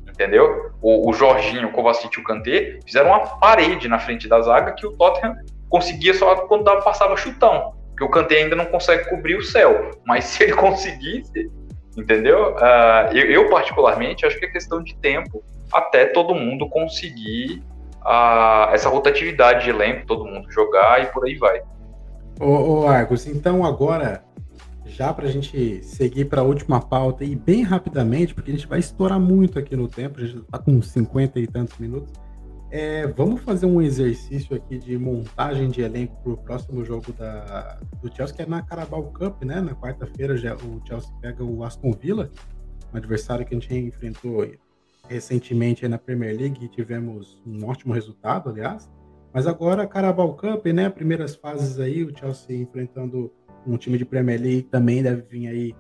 [0.09, 0.73] Entendeu?
[0.81, 4.73] O, o Jorginho, o Kovacic e o Kanté fizeram uma parede na frente da zaga
[4.73, 5.37] que o Tottenham
[5.69, 10.25] conseguia só quando passava chutão porque o Kanté ainda não consegue cobrir o céu, mas
[10.25, 11.51] se ele conseguisse,
[11.97, 12.55] entendeu?
[12.55, 15.43] Uh, eu, eu, particularmente, acho que é questão de tempo
[15.73, 17.63] até todo mundo conseguir
[18.03, 21.61] uh, essa rotatividade de elenco, todo mundo jogar e por aí vai.
[22.41, 24.23] Ô, ô Argos, então agora,
[24.87, 28.69] já para a gente seguir para a última pauta e bem rapidamente, porque a gente
[28.69, 32.13] vai estourar muito aqui no tempo, a gente está com 50 e tantos minutos.
[32.71, 37.81] É, vamos fazer um exercício aqui de montagem de elenco para o próximo jogo da,
[38.03, 39.61] do Chelsea, que é na Carabao Cup, né?
[39.61, 42.31] Na quarta-feira o Chelsea pega o Aston Villa,
[42.93, 44.47] um adversário que a gente enfrentou
[45.09, 48.91] recentemente na Premier League e tivemos um ótimo resultado, aliás.
[49.33, 50.91] Mas agora a Carabao Cup, né?
[50.91, 53.33] Primeiras fases aí, o Chelsea enfrentando
[53.67, 55.75] um time de Premier League também deve vir aí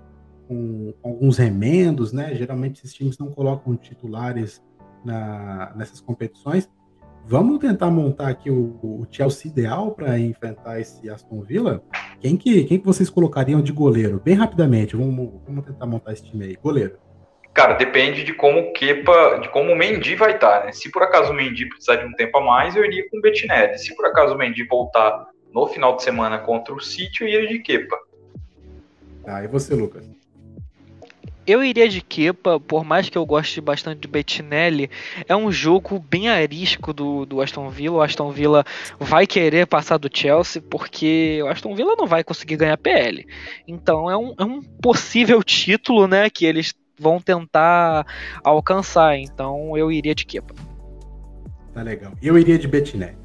[0.46, 2.34] com, com alguns remendos, né?
[2.34, 4.62] Geralmente esses times não colocam titulares
[5.04, 6.66] na, nessas competições.
[7.26, 11.82] Vamos tentar montar aqui o, o Chelsea ideal para enfrentar esse Aston Villa?
[12.20, 14.20] Quem que, quem que vocês colocariam de goleiro?
[14.24, 16.56] Bem rapidamente, vamos, vamos tentar montar esse time aí.
[16.56, 16.98] Goleiro.
[17.52, 20.72] Cara, depende de como o Kepa, de como o Mendy vai estar, né?
[20.72, 23.20] Se por acaso o Mendy precisar de um tempo a mais, eu iria com o
[23.20, 23.76] Bettinelli.
[23.78, 27.48] Se por acaso o Mendy voltar no final de semana contra o City, eu iria
[27.48, 27.98] de Kepa.
[29.24, 30.08] Tá, e você, Lucas?
[31.48, 34.90] Eu iria de Kepa, por mais que eu goste bastante de Bettinelli,
[35.26, 37.96] é um jogo bem arisco do, do Aston Villa.
[37.96, 38.66] O Aston Villa
[39.00, 43.26] vai querer passar do Chelsea, porque o Aston Villa não vai conseguir ganhar PL.
[43.66, 48.06] Então é um, é um possível título né, que eles vão tentar
[48.44, 49.16] alcançar.
[49.16, 50.54] Então eu iria de Kepa.
[51.72, 52.12] Tá legal.
[52.20, 53.16] Eu iria de Bettinelli.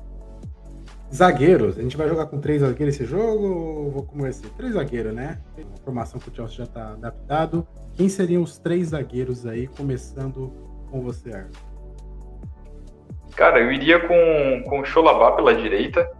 [1.14, 4.48] Zagueiros, a gente vai jogar com três zagueiros esse jogo ou vou começar?
[4.58, 5.40] Três zagueiros, né?
[5.60, 7.68] A formação que o Chelsea já tá adaptado.
[7.94, 10.52] Quem seriam os três zagueiros aí, começando
[10.90, 11.62] com você, Arthur?
[13.36, 16.12] Cara, eu iria com, com o Cholabá pela direita,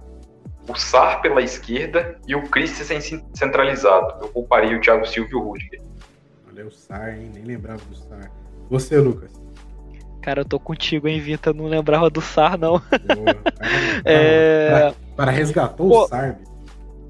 [0.70, 4.24] o Sar pela esquerda e o Christensen centralizado.
[4.24, 5.82] Eu pouparia o Thiago Silva e o Rudiger.
[6.48, 7.32] Olha o Sar, hein?
[7.34, 8.32] Nem lembrava do Sar.
[8.70, 9.43] Você, Lucas?
[10.24, 11.52] Cara, eu tô contigo, hein, Vita?
[11.52, 12.80] Não lembrava do Sar, não.
[12.80, 14.94] Boa, cara, é...
[15.18, 16.40] para, resgatou Pô, o Sar,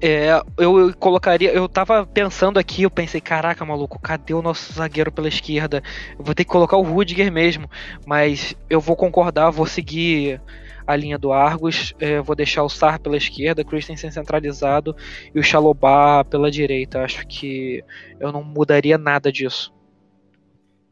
[0.02, 1.52] é, eu, eu, colocaria.
[1.52, 5.80] Eu tava pensando aqui, eu pensei, caraca, maluco, cadê o nosso zagueiro pela esquerda?
[6.18, 7.70] Eu vou ter que colocar o Rudiger mesmo.
[8.04, 10.42] Mas eu vou concordar, vou seguir
[10.84, 11.94] a linha do Argos.
[12.00, 14.94] É, vou deixar o Sar pela esquerda, Christensen centralizado
[15.32, 17.00] e o Chalobah pela direita.
[17.00, 17.84] Acho que
[18.18, 19.72] eu não mudaria nada disso.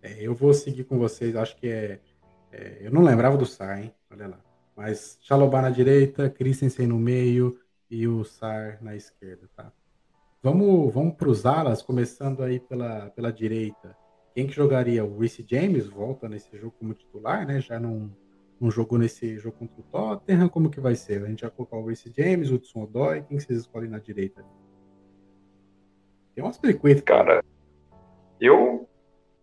[0.01, 1.99] É, eu vou seguir com vocês, acho que é
[2.53, 3.93] é, eu não lembrava do Sar, hein?
[4.11, 4.41] Olha lá.
[4.77, 7.59] Mas Xalobá na direita, Christensen no meio
[7.91, 9.73] e o Sar na esquerda, tá?
[10.43, 13.97] Vamos, vamos alas, começando aí pela, pela direita.
[14.35, 15.05] Quem que jogaria?
[15.05, 17.61] O Reece James volta nesse jogo como titular, né?
[17.61, 18.11] Já não,
[18.61, 20.49] não jogou nesse jogo contra o Tottenham.
[20.49, 21.23] Como que vai ser?
[21.25, 23.23] A gente vai colocar o Reece James, o Hudson Odoi.
[23.23, 24.45] Quem que vocês escolhem na direita?
[26.35, 27.03] Tem umas periquetas.
[27.03, 27.45] Cara,
[28.41, 28.89] eu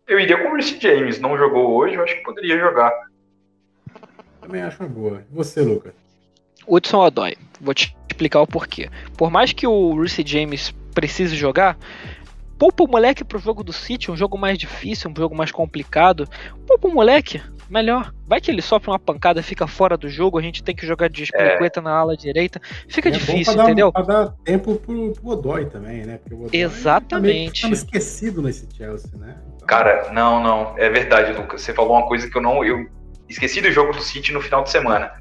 [0.09, 1.19] eu iria com o Reece James.
[1.19, 2.91] Não jogou hoje, eu acho que poderia jogar.
[4.41, 5.23] Também acho uma boa.
[5.31, 5.93] E você, Lucas?
[6.67, 7.37] Hudson Odoi.
[7.61, 8.89] Vou te explicar o porquê.
[9.15, 11.77] Por mais que o Reece James precise jogar,
[12.57, 16.27] poupa o moleque pro jogo do City, um jogo mais difícil, um jogo mais complicado.
[16.67, 18.13] Poupa o moleque, melhor.
[18.27, 21.09] Vai que ele sofre uma pancada, fica fora do jogo, a gente tem que jogar
[21.09, 21.83] de espliqueta é.
[21.83, 22.61] na ala direita.
[22.87, 23.91] Fica é difícil, pra entendeu?
[23.91, 26.17] Dar, pra dar tempo pro, pro Godoy também, né?
[26.17, 27.61] Porque o Godoy Exatamente.
[27.61, 29.37] Tá esquecido nesse Chelsea, né?
[29.67, 30.77] Cara, não, não.
[30.77, 31.61] É verdade, Lucas.
[31.61, 32.63] Você falou uma coisa que eu não.
[32.63, 32.89] Eu
[33.27, 35.11] esqueci do jogo do City no final de semana.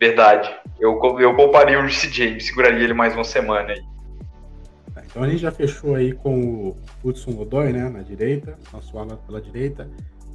[0.00, 0.50] Verdade.
[0.78, 3.82] Eu, eu pouparia o Reece James, seguraria ele mais uma semana aí.
[4.94, 7.88] Tá, então a gente já fechou aí com o Hudson Odoi, né?
[7.88, 9.90] Na direita, nosso ala pela direita.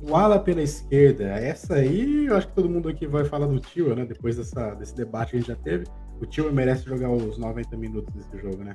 [0.06, 3.60] O ala pela esquerda, essa aí eu acho que todo mundo aqui vai falar do
[3.60, 4.06] Tio, né?
[4.06, 5.86] Depois dessa, desse debate que a gente já teve.
[6.20, 8.74] O Tio merece jogar os 90 minutos desse jogo, né?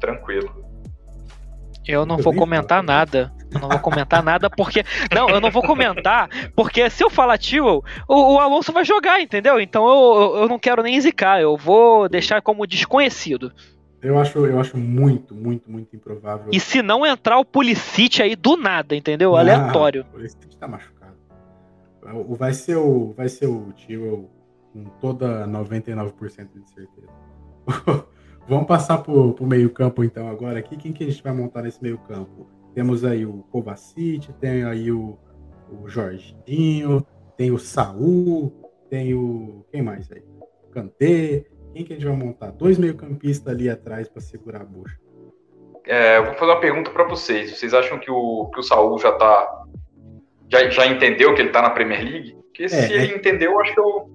[0.00, 0.68] Tranquilo.
[1.86, 3.32] Eu não vou comentar nada.
[3.50, 4.84] Eu não vou comentar nada porque.
[5.14, 9.22] Não, eu não vou comentar porque se eu falar tio, o, o Alonso vai jogar,
[9.22, 9.58] entendeu?
[9.58, 11.40] Então eu, eu não quero nem zicar.
[11.40, 13.50] Eu vou deixar como desconhecido.
[14.00, 16.50] Eu acho, eu acho muito, muito, muito improvável.
[16.52, 19.34] E se não entrar o Policite aí do nada, entendeu?
[19.34, 20.02] Ah, Aleatório.
[20.02, 21.16] O Policite tá machucado.
[22.38, 24.30] Vai ser o, vai ser o tio
[24.72, 26.14] com toda 99%
[26.54, 27.08] de certeza.
[28.48, 30.76] Vamos passar para o meio-campo então agora aqui.
[30.76, 32.48] Quem que a gente vai montar nesse meio-campo?
[32.74, 35.18] Temos aí o Kovacic, tem aí o,
[35.70, 37.04] o Jorginho,
[37.36, 38.52] tem o Saul,
[38.88, 39.66] tem o.
[39.70, 40.22] Quem mais aí?
[40.62, 41.44] O Kanté.
[41.78, 42.50] Quem que a gente vai montar?
[42.50, 44.98] Dois meio-campistas ali atrás para segurar a bucha.
[45.86, 47.56] É, eu vou fazer uma pergunta para vocês.
[47.56, 49.64] Vocês acham que o, que o Saul já tá.
[50.48, 52.32] Já, já entendeu que ele tá na Premier League?
[52.32, 53.16] Porque é, se ele é...
[53.16, 54.10] entendeu, eu acho que eu,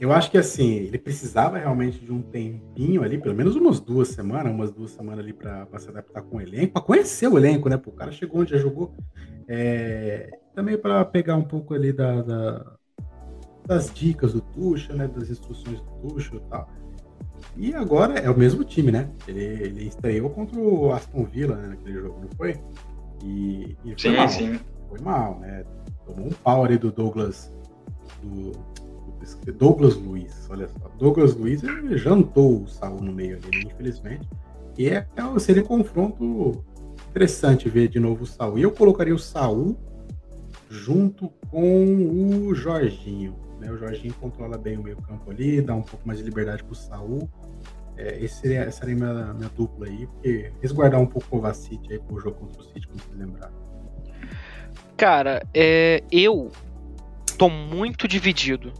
[0.00, 4.08] eu acho que assim, ele precisava realmente de um tempinho ali, pelo menos umas duas
[4.08, 7.68] semanas, umas duas semanas ali para se adaptar com o elenco, para conhecer o elenco,
[7.68, 7.76] né?
[7.76, 8.94] Pô, o cara chegou onde já jogou.
[9.46, 12.72] É, também para pegar um pouco ali da, da,
[13.70, 15.06] das dicas do Tuxa, né?
[15.06, 16.68] Das instruções do Tuxa e tal.
[17.56, 19.08] E agora é o mesmo time, né?
[19.28, 22.60] Ele, ele estreou contra o Aston Villa né, naquele jogo, não foi?
[23.22, 24.28] E, e foi sim, mal.
[24.28, 24.60] sim.
[24.88, 25.64] Foi mal, né?
[26.04, 27.52] Tomou um pau ali do Douglas,
[28.20, 30.88] do, Douglas Luiz, olha só.
[30.98, 31.60] Douglas Luiz
[31.92, 34.28] jantou o Saul no meio ali, infelizmente.
[34.76, 36.64] E é, é, seria um confronto
[37.08, 38.58] interessante ver de novo o Saul.
[38.58, 39.78] E eu colocaria o Saul
[40.68, 43.49] junto com o Jorginho.
[43.60, 43.70] Né?
[43.70, 46.72] O Jorginho controla bem o meio campo ali, dá um pouco mais de liberdade para
[46.72, 47.28] o Saul.
[47.96, 51.80] É, esse seria, essa seria minha, minha dupla aí, porque resguardar um pouco o Kovacic
[51.92, 53.52] aí pro jogo contra o City, como vocês lembraram.
[54.96, 56.50] Cara, é, eu
[57.36, 58.72] tô muito dividido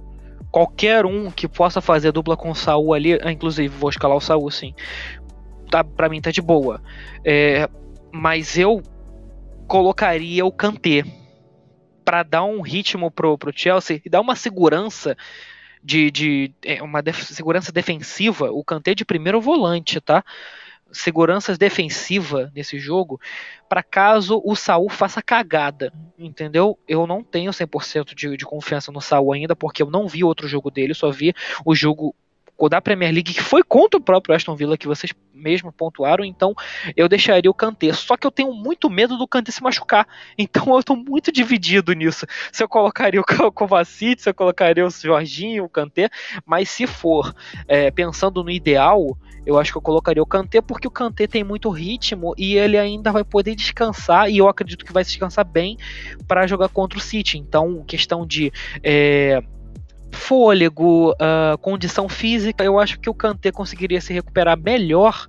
[0.50, 4.20] qualquer um que possa fazer dupla com o Saul ali, ah, inclusive vou escalar o
[4.20, 4.74] Saul sim.
[5.70, 6.82] tá, pra mim tá de boa.
[7.24, 7.68] É,
[8.10, 8.82] mas eu
[9.66, 11.04] colocaria o Kanté
[12.10, 15.16] para dar um ritmo pro, pro Chelsea e dar uma segurança
[15.80, 20.24] de, de é, uma def segurança defensiva, o Kanté de primeiro volante, tá?
[20.90, 23.20] Segurança defensiva nesse jogo,
[23.68, 26.76] para caso o Saul faça cagada, entendeu?
[26.88, 30.48] Eu não tenho 100% de, de confiança no Saul ainda, porque eu não vi outro
[30.48, 31.32] jogo dele, só vi
[31.64, 32.12] o jogo
[32.68, 36.54] da Premier League, que foi contra o próprio Aston Villa, que vocês mesmo pontuaram, então
[36.96, 37.92] eu deixaria o Kanté.
[37.92, 40.06] Só que eu tenho muito medo do Kanté se machucar,
[40.36, 42.26] então eu tô muito dividido nisso.
[42.52, 46.10] Se eu colocaria o Kovacic, se eu colocaria o Jorginho, o Kanté,
[46.44, 47.34] mas se for
[47.66, 51.42] é, pensando no ideal, eu acho que eu colocaria o Kanté, porque o Kanté tem
[51.42, 55.78] muito ritmo e ele ainda vai poder descansar, e eu acredito que vai descansar bem
[56.28, 57.38] para jogar contra o City.
[57.38, 58.52] Então, questão de...
[58.82, 59.42] É,
[60.12, 65.26] fôlego, uh, condição física, eu acho que o Kanté conseguiria se recuperar melhor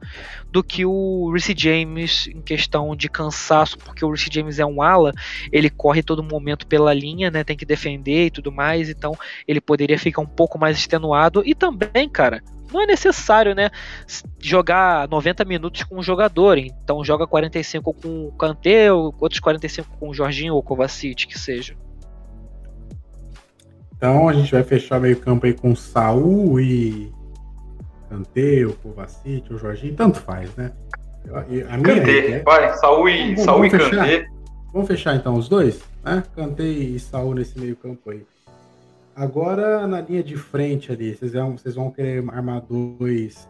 [0.51, 4.81] do que o Reece James em questão de cansaço, porque o Reece James é um
[4.81, 5.11] ala,
[5.51, 9.15] ele corre todo momento pela linha, né, tem que defender e tudo mais, então
[9.47, 13.69] ele poderia ficar um pouco mais extenuado e também, cara, não é necessário, né,
[14.39, 20.09] jogar 90 minutos com um jogador, então joga 45 com o Kanté, outros 45 com
[20.09, 21.75] o Jorginho ou Kovacic, que seja.
[24.01, 27.13] Então a gente vai fechar meio campo aí com Saul e
[28.09, 30.71] Kanté, o Kovacic, o Jorginho, tanto faz, né?
[31.31, 32.39] A minha Kanté, é...
[32.39, 34.27] vai, Saul e, vamos, Saul vamos e Kanté.
[34.73, 36.23] Vamos fechar então os dois, né?
[36.35, 38.25] Kanté e Saul nesse meio campo aí.
[39.15, 43.47] Agora na linha de frente ali, vocês vão, vocês vão querer armar dois,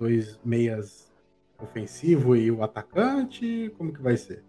[0.00, 1.12] dois meias
[1.62, 3.72] ofensivo e o atacante?
[3.78, 4.42] Como que vai ser?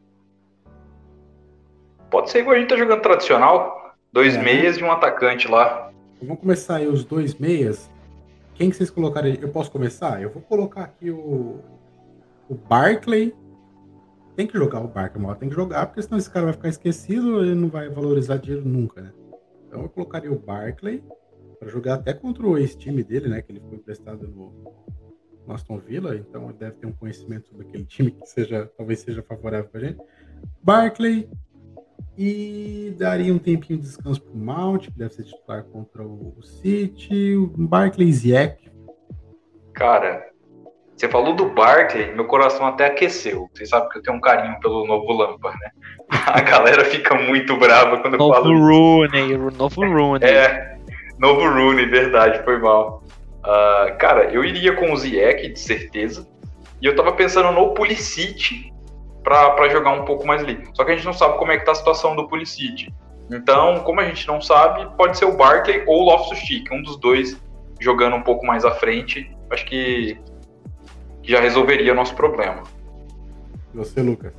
[2.09, 3.82] Pode ser igual a gente tá jogando tradicional.
[4.13, 4.43] Dois é.
[4.43, 5.91] meias e um atacante lá.
[6.21, 7.89] Vamos começar aí os dois meias.
[8.53, 9.39] Quem que vocês colocarem?
[9.41, 10.21] Eu posso começar?
[10.21, 11.59] Eu vou colocar aqui o,
[12.47, 13.33] o Barclay.
[14.35, 16.69] Tem que jogar o Barclay, mas tem que jogar, porque senão esse cara vai ficar
[16.69, 19.11] esquecido ele não vai valorizar dinheiro nunca, né?
[19.67, 21.03] Então eu colocaria o Barclay
[21.59, 23.41] para jogar até contra o ex-time dele, né?
[23.41, 24.53] Que ele foi emprestado no,
[25.47, 28.99] no Aston Villa, então ele deve ter um conhecimento sobre aquele time que seja, talvez
[28.99, 29.99] seja favorável pra gente.
[30.61, 31.27] Barclay,
[32.17, 36.35] e daria um tempinho de descanso para o Mount, que deve ser titular contra o
[36.43, 38.71] City, o Barclay Ziyech.
[39.73, 40.23] Cara,
[40.95, 43.49] você falou do Barkley, meu coração até aqueceu.
[43.53, 45.71] Você sabe que eu tenho um carinho pelo novo Lampard, né?
[46.27, 48.59] A galera fica muito brava quando novo eu falo.
[48.59, 50.29] Rooney, novo Rooney.
[50.29, 50.77] É,
[51.17, 53.03] novo Rooney, verdade, foi mal.
[53.39, 56.27] Uh, cara, eu iria com o Ziyech, de certeza.
[56.81, 58.72] E eu tava pensando no Pulisic
[59.23, 60.63] para jogar um pouco mais ali.
[60.73, 62.93] Só que a gente não sabe como é que tá a situação do Pulisic.
[63.31, 66.97] Então, como a gente não sabe, pode ser o Barkley ou o Loftus-Cheek, um dos
[66.97, 67.39] dois
[67.79, 69.29] jogando um pouco mais à frente.
[69.49, 70.17] Acho que
[71.23, 72.63] já resolveria o nosso problema.
[73.73, 74.33] Você, Lucas?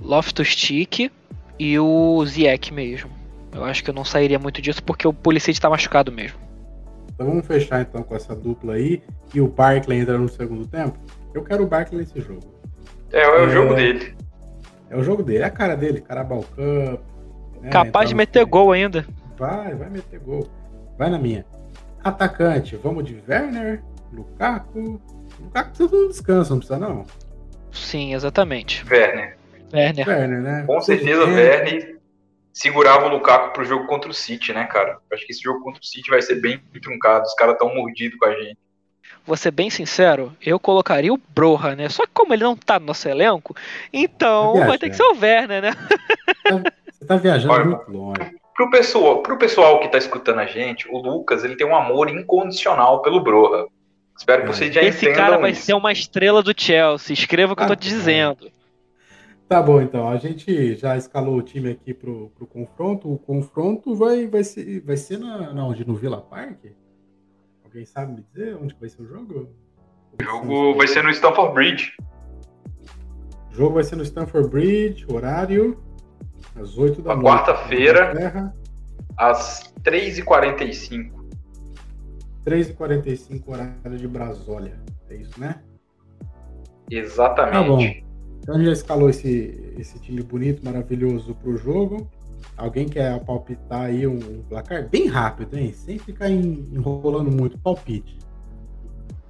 [0.00, 1.10] Loftus-Cheek
[1.58, 3.10] e o Ziyech mesmo.
[3.52, 6.38] Eu acho que eu não sairia muito disso porque o Pulisic tá machucado mesmo.
[7.14, 9.00] Então vamos fechar então com essa dupla aí
[9.32, 10.98] e o Barkley entra no segundo tempo.
[11.32, 12.53] Eu quero o Barkley nesse jogo.
[13.14, 14.16] É, é o é, jogo dele.
[14.90, 17.00] É o jogo dele, é a cara dele, Carabao Cup.
[17.60, 17.70] Né?
[17.70, 19.06] Capaz então, de meter gol ainda.
[19.38, 20.50] Vai, vai meter gol.
[20.98, 21.46] Vai na minha.
[22.02, 25.00] Atacante, vamos de Werner, Lukaku.
[25.40, 27.06] Lukaku precisa de um descanso, não precisa não?
[27.70, 28.84] Sim, exatamente.
[28.90, 29.38] Werner.
[29.72, 30.08] Werner.
[30.08, 30.64] Werner, né?
[30.66, 32.00] Com certeza, Werner
[32.52, 34.98] segurava o Lukaku pro jogo contra o City, né, cara?
[35.12, 37.24] Acho que esse jogo contra o City vai ser bem truncado.
[37.24, 38.58] Os caras tão mordidos com a gente
[39.26, 41.88] vou ser bem sincero, eu colocaria o Broha, né?
[41.88, 43.56] Só que como ele não tá no nosso elenco,
[43.92, 45.72] então tá vai ter que ser o Werner, né?
[46.92, 48.34] Você tá viajando Olha, muito longe.
[48.54, 52.08] Pro pessoal, pro pessoal que tá escutando a gente, o Lucas, ele tem um amor
[52.08, 53.66] incondicional pelo Broha.
[54.16, 55.62] Espero que vocês já Esse entendam cara vai isso.
[55.62, 57.14] ser uma estrela do Chelsea.
[57.14, 58.50] Escreva o que ah, eu tô te dizendo.
[59.48, 60.08] Tá bom, então.
[60.08, 63.12] A gente já escalou o time aqui pro, pro confronto.
[63.12, 65.84] O confronto vai, vai ser, vai ser na, na onde?
[65.84, 66.64] No Villa Park?
[67.74, 69.48] Alguém sabe me dizer onde vai ser o jogo?
[70.12, 71.92] O jogo vai ser no Stamford Bridge.
[73.50, 75.82] O jogo vai ser no Stamford Bridge, horário
[76.54, 77.26] às 8 da noite.
[77.26, 78.54] Quarta-feira,
[79.16, 81.10] às 3h45.
[82.46, 84.78] 3h45, horário de Brasólia.
[85.10, 85.60] É isso, né?
[86.88, 87.54] Exatamente.
[87.54, 87.80] Tá bom.
[88.38, 92.08] Então a gente já escalou esse, esse time bonito, maravilhoso pro jogo.
[92.56, 95.72] Alguém quer palpitar aí um placar bem rápido, hein?
[95.72, 97.58] Sem ficar enrolando muito.
[97.58, 98.18] Palpite.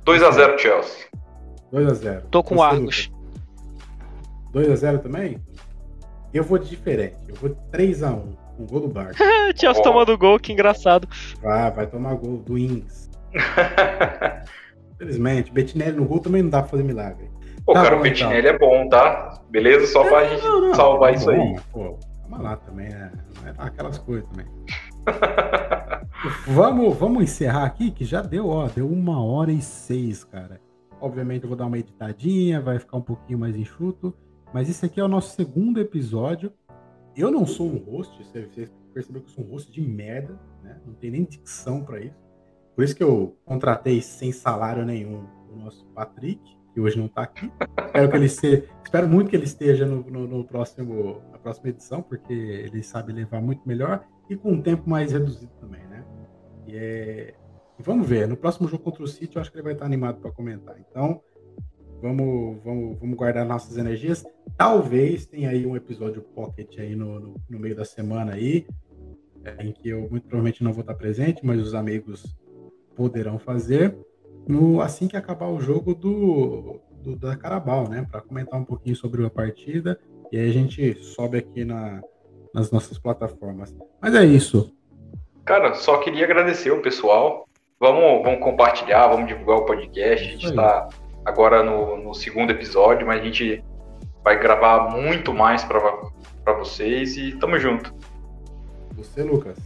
[0.04, 1.06] 2x0 Chelsea.
[1.72, 2.22] 2x0.
[2.30, 3.10] Tô com Argos.
[4.52, 5.40] 2x0 também?
[6.32, 7.16] Eu vou de diferente.
[7.28, 8.36] Eu vou de 3x1.
[8.58, 9.16] Um gol do Barca.
[9.56, 9.82] Chelsea oh.
[9.82, 11.08] tomando gol, que engraçado.
[11.42, 13.10] Vai, vai tomar gol do Ings.
[14.94, 17.28] Infelizmente, Bettinelli no gol também não dá pra fazer milagre.
[17.64, 18.54] Pô, tá cara, bom, o Bettinelli então.
[18.54, 19.40] é bom, tá?
[19.50, 19.86] Beleza?
[19.86, 21.56] Só é, pra gente não, não, salvar é isso bom, aí.
[21.72, 21.98] Pô,
[22.40, 23.12] lá também, né?
[23.44, 24.46] É aquelas coisas também.
[26.48, 30.60] vamos, vamos encerrar aqui, que já deu, ó, deu uma hora e seis, cara.
[31.00, 34.14] Obviamente eu vou dar uma editadinha, vai ficar um pouquinho mais enxuto.
[34.52, 36.52] Mas esse aqui é o nosso segundo episódio.
[37.16, 40.80] Eu não sou um host, você percebeu que eu sou um host de merda, né?
[40.86, 42.24] Não tem nem dicção para isso.
[42.74, 46.40] Por isso que eu contratei sem salário nenhum o nosso Patrick,
[46.74, 47.50] que hoje não está aqui.
[47.86, 48.68] Espero que ele se...
[48.82, 53.12] espero muito que ele esteja no, no, no, próximo, na próxima edição, porque ele sabe
[53.12, 56.04] levar muito melhor e com um tempo mais reduzido também, né?
[56.66, 57.34] E é...
[57.78, 58.26] vamos ver.
[58.26, 60.76] No próximo jogo contra o City, eu acho que ele vai estar animado para comentar.
[60.80, 61.22] Então,
[62.02, 64.24] vamos, vamos, vamos guardar nossas energias.
[64.56, 68.66] Talvez tenha aí um episódio pocket aí no, no, no meio da semana aí,
[69.44, 72.36] é, em que eu muito provavelmente não vou estar presente, mas os amigos
[72.96, 73.96] poderão fazer
[74.46, 78.06] no, assim que acabar o jogo do, do da Carabao, né?
[78.10, 79.98] Para comentar um pouquinho sobre a partida
[80.30, 82.02] e aí a gente sobe aqui na,
[82.52, 83.74] nas nossas plataformas.
[84.00, 84.74] Mas é isso.
[85.44, 87.46] Cara, só queria agradecer o pessoal.
[87.78, 90.26] Vamos, vamos compartilhar, vamos divulgar o podcast.
[90.26, 90.88] A gente está
[91.24, 93.62] agora no, no segundo episódio, mas a gente
[94.22, 97.94] vai gravar muito mais para vocês e tamo junto.
[98.96, 99.58] Você, Lucas?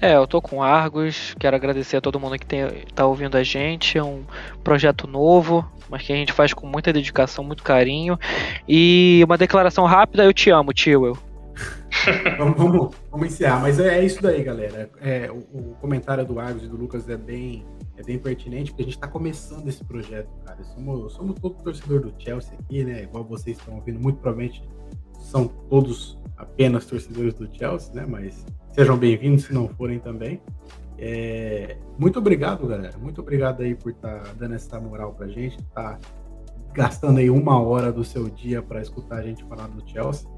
[0.00, 2.64] É, eu tô com Argos, quero agradecer a todo mundo que tem,
[2.94, 4.24] tá ouvindo a gente, é um
[4.62, 8.18] projeto novo, mas que a gente faz com muita dedicação, muito carinho.
[8.68, 11.16] E uma declaração rápida, eu te amo, tio.
[12.36, 14.90] vamos, vamos, vamos, encerrar, mas é, é isso daí, galera.
[15.00, 17.64] É, o, o, comentário do Argos e do Lucas é bem,
[17.96, 20.62] é bem pertinente, porque a gente está começando esse projeto, cara.
[20.64, 23.04] Somos, somos todo torcedor do Chelsea aqui, né?
[23.04, 24.62] Igual vocês estão ouvindo, muito provavelmente
[25.20, 28.04] são todos apenas torcedores do Chelsea, né?
[28.06, 28.44] Mas
[28.74, 30.42] sejam bem-vindos se não forem também.
[30.98, 32.98] É, muito obrigado, galera.
[32.98, 35.96] Muito obrigado aí por estar tá dando essa moral pra gente, tá
[36.72, 40.28] gastando aí uma hora do seu dia para escutar a gente falar do Chelsea.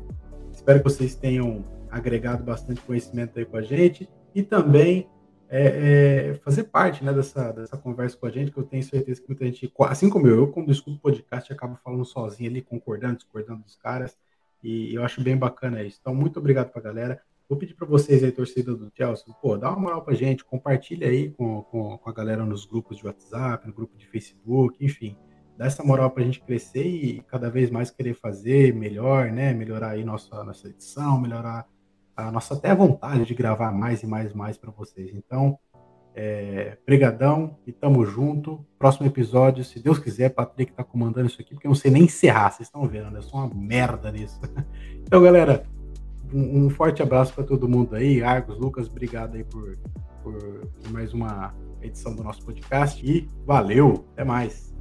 [0.53, 5.09] Espero que vocês tenham agregado bastante conhecimento aí com a gente e também
[5.49, 9.19] é, é, fazer parte né, dessa, dessa conversa com a gente, que eu tenho certeza
[9.19, 13.17] que muita gente, assim como eu, eu quando escuto podcast, acabo falando sozinho ali, concordando,
[13.17, 14.15] discordando dos caras,
[14.63, 15.99] e eu acho bem bacana isso.
[16.03, 17.23] Então, muito obrigado pra galera.
[17.49, 21.09] Vou pedir para vocês aí, torcida do Chelsea, pô, dá uma moral pra gente, compartilha
[21.09, 25.17] aí com, com, com, a galera nos grupos de WhatsApp, no grupo de Facebook, enfim.
[25.57, 29.55] Dá essa moral pra gente crescer e cada vez mais querer fazer melhor, né?
[29.55, 31.67] Melhorar aí nossa, nossa edição, melhorar
[32.17, 35.15] a nossa até vontade de gravar mais e mais e mais para vocês.
[35.15, 35.57] Então,
[36.17, 38.67] é, brigadão e tamo junto.
[38.79, 42.05] Próximo episódio, se Deus quiser, Patrick tá comandando isso aqui, porque eu não sei nem
[42.05, 43.19] encerrar, vocês estão vendo, né?
[43.19, 44.41] Eu sou uma merda nisso.
[45.07, 45.65] então, galera,
[46.33, 48.23] um, um forte abraço para todo mundo aí.
[48.23, 49.77] Argos, Lucas, obrigado aí por,
[50.23, 53.05] por, por mais uma edição do nosso podcast.
[53.05, 54.75] E valeu, até mais.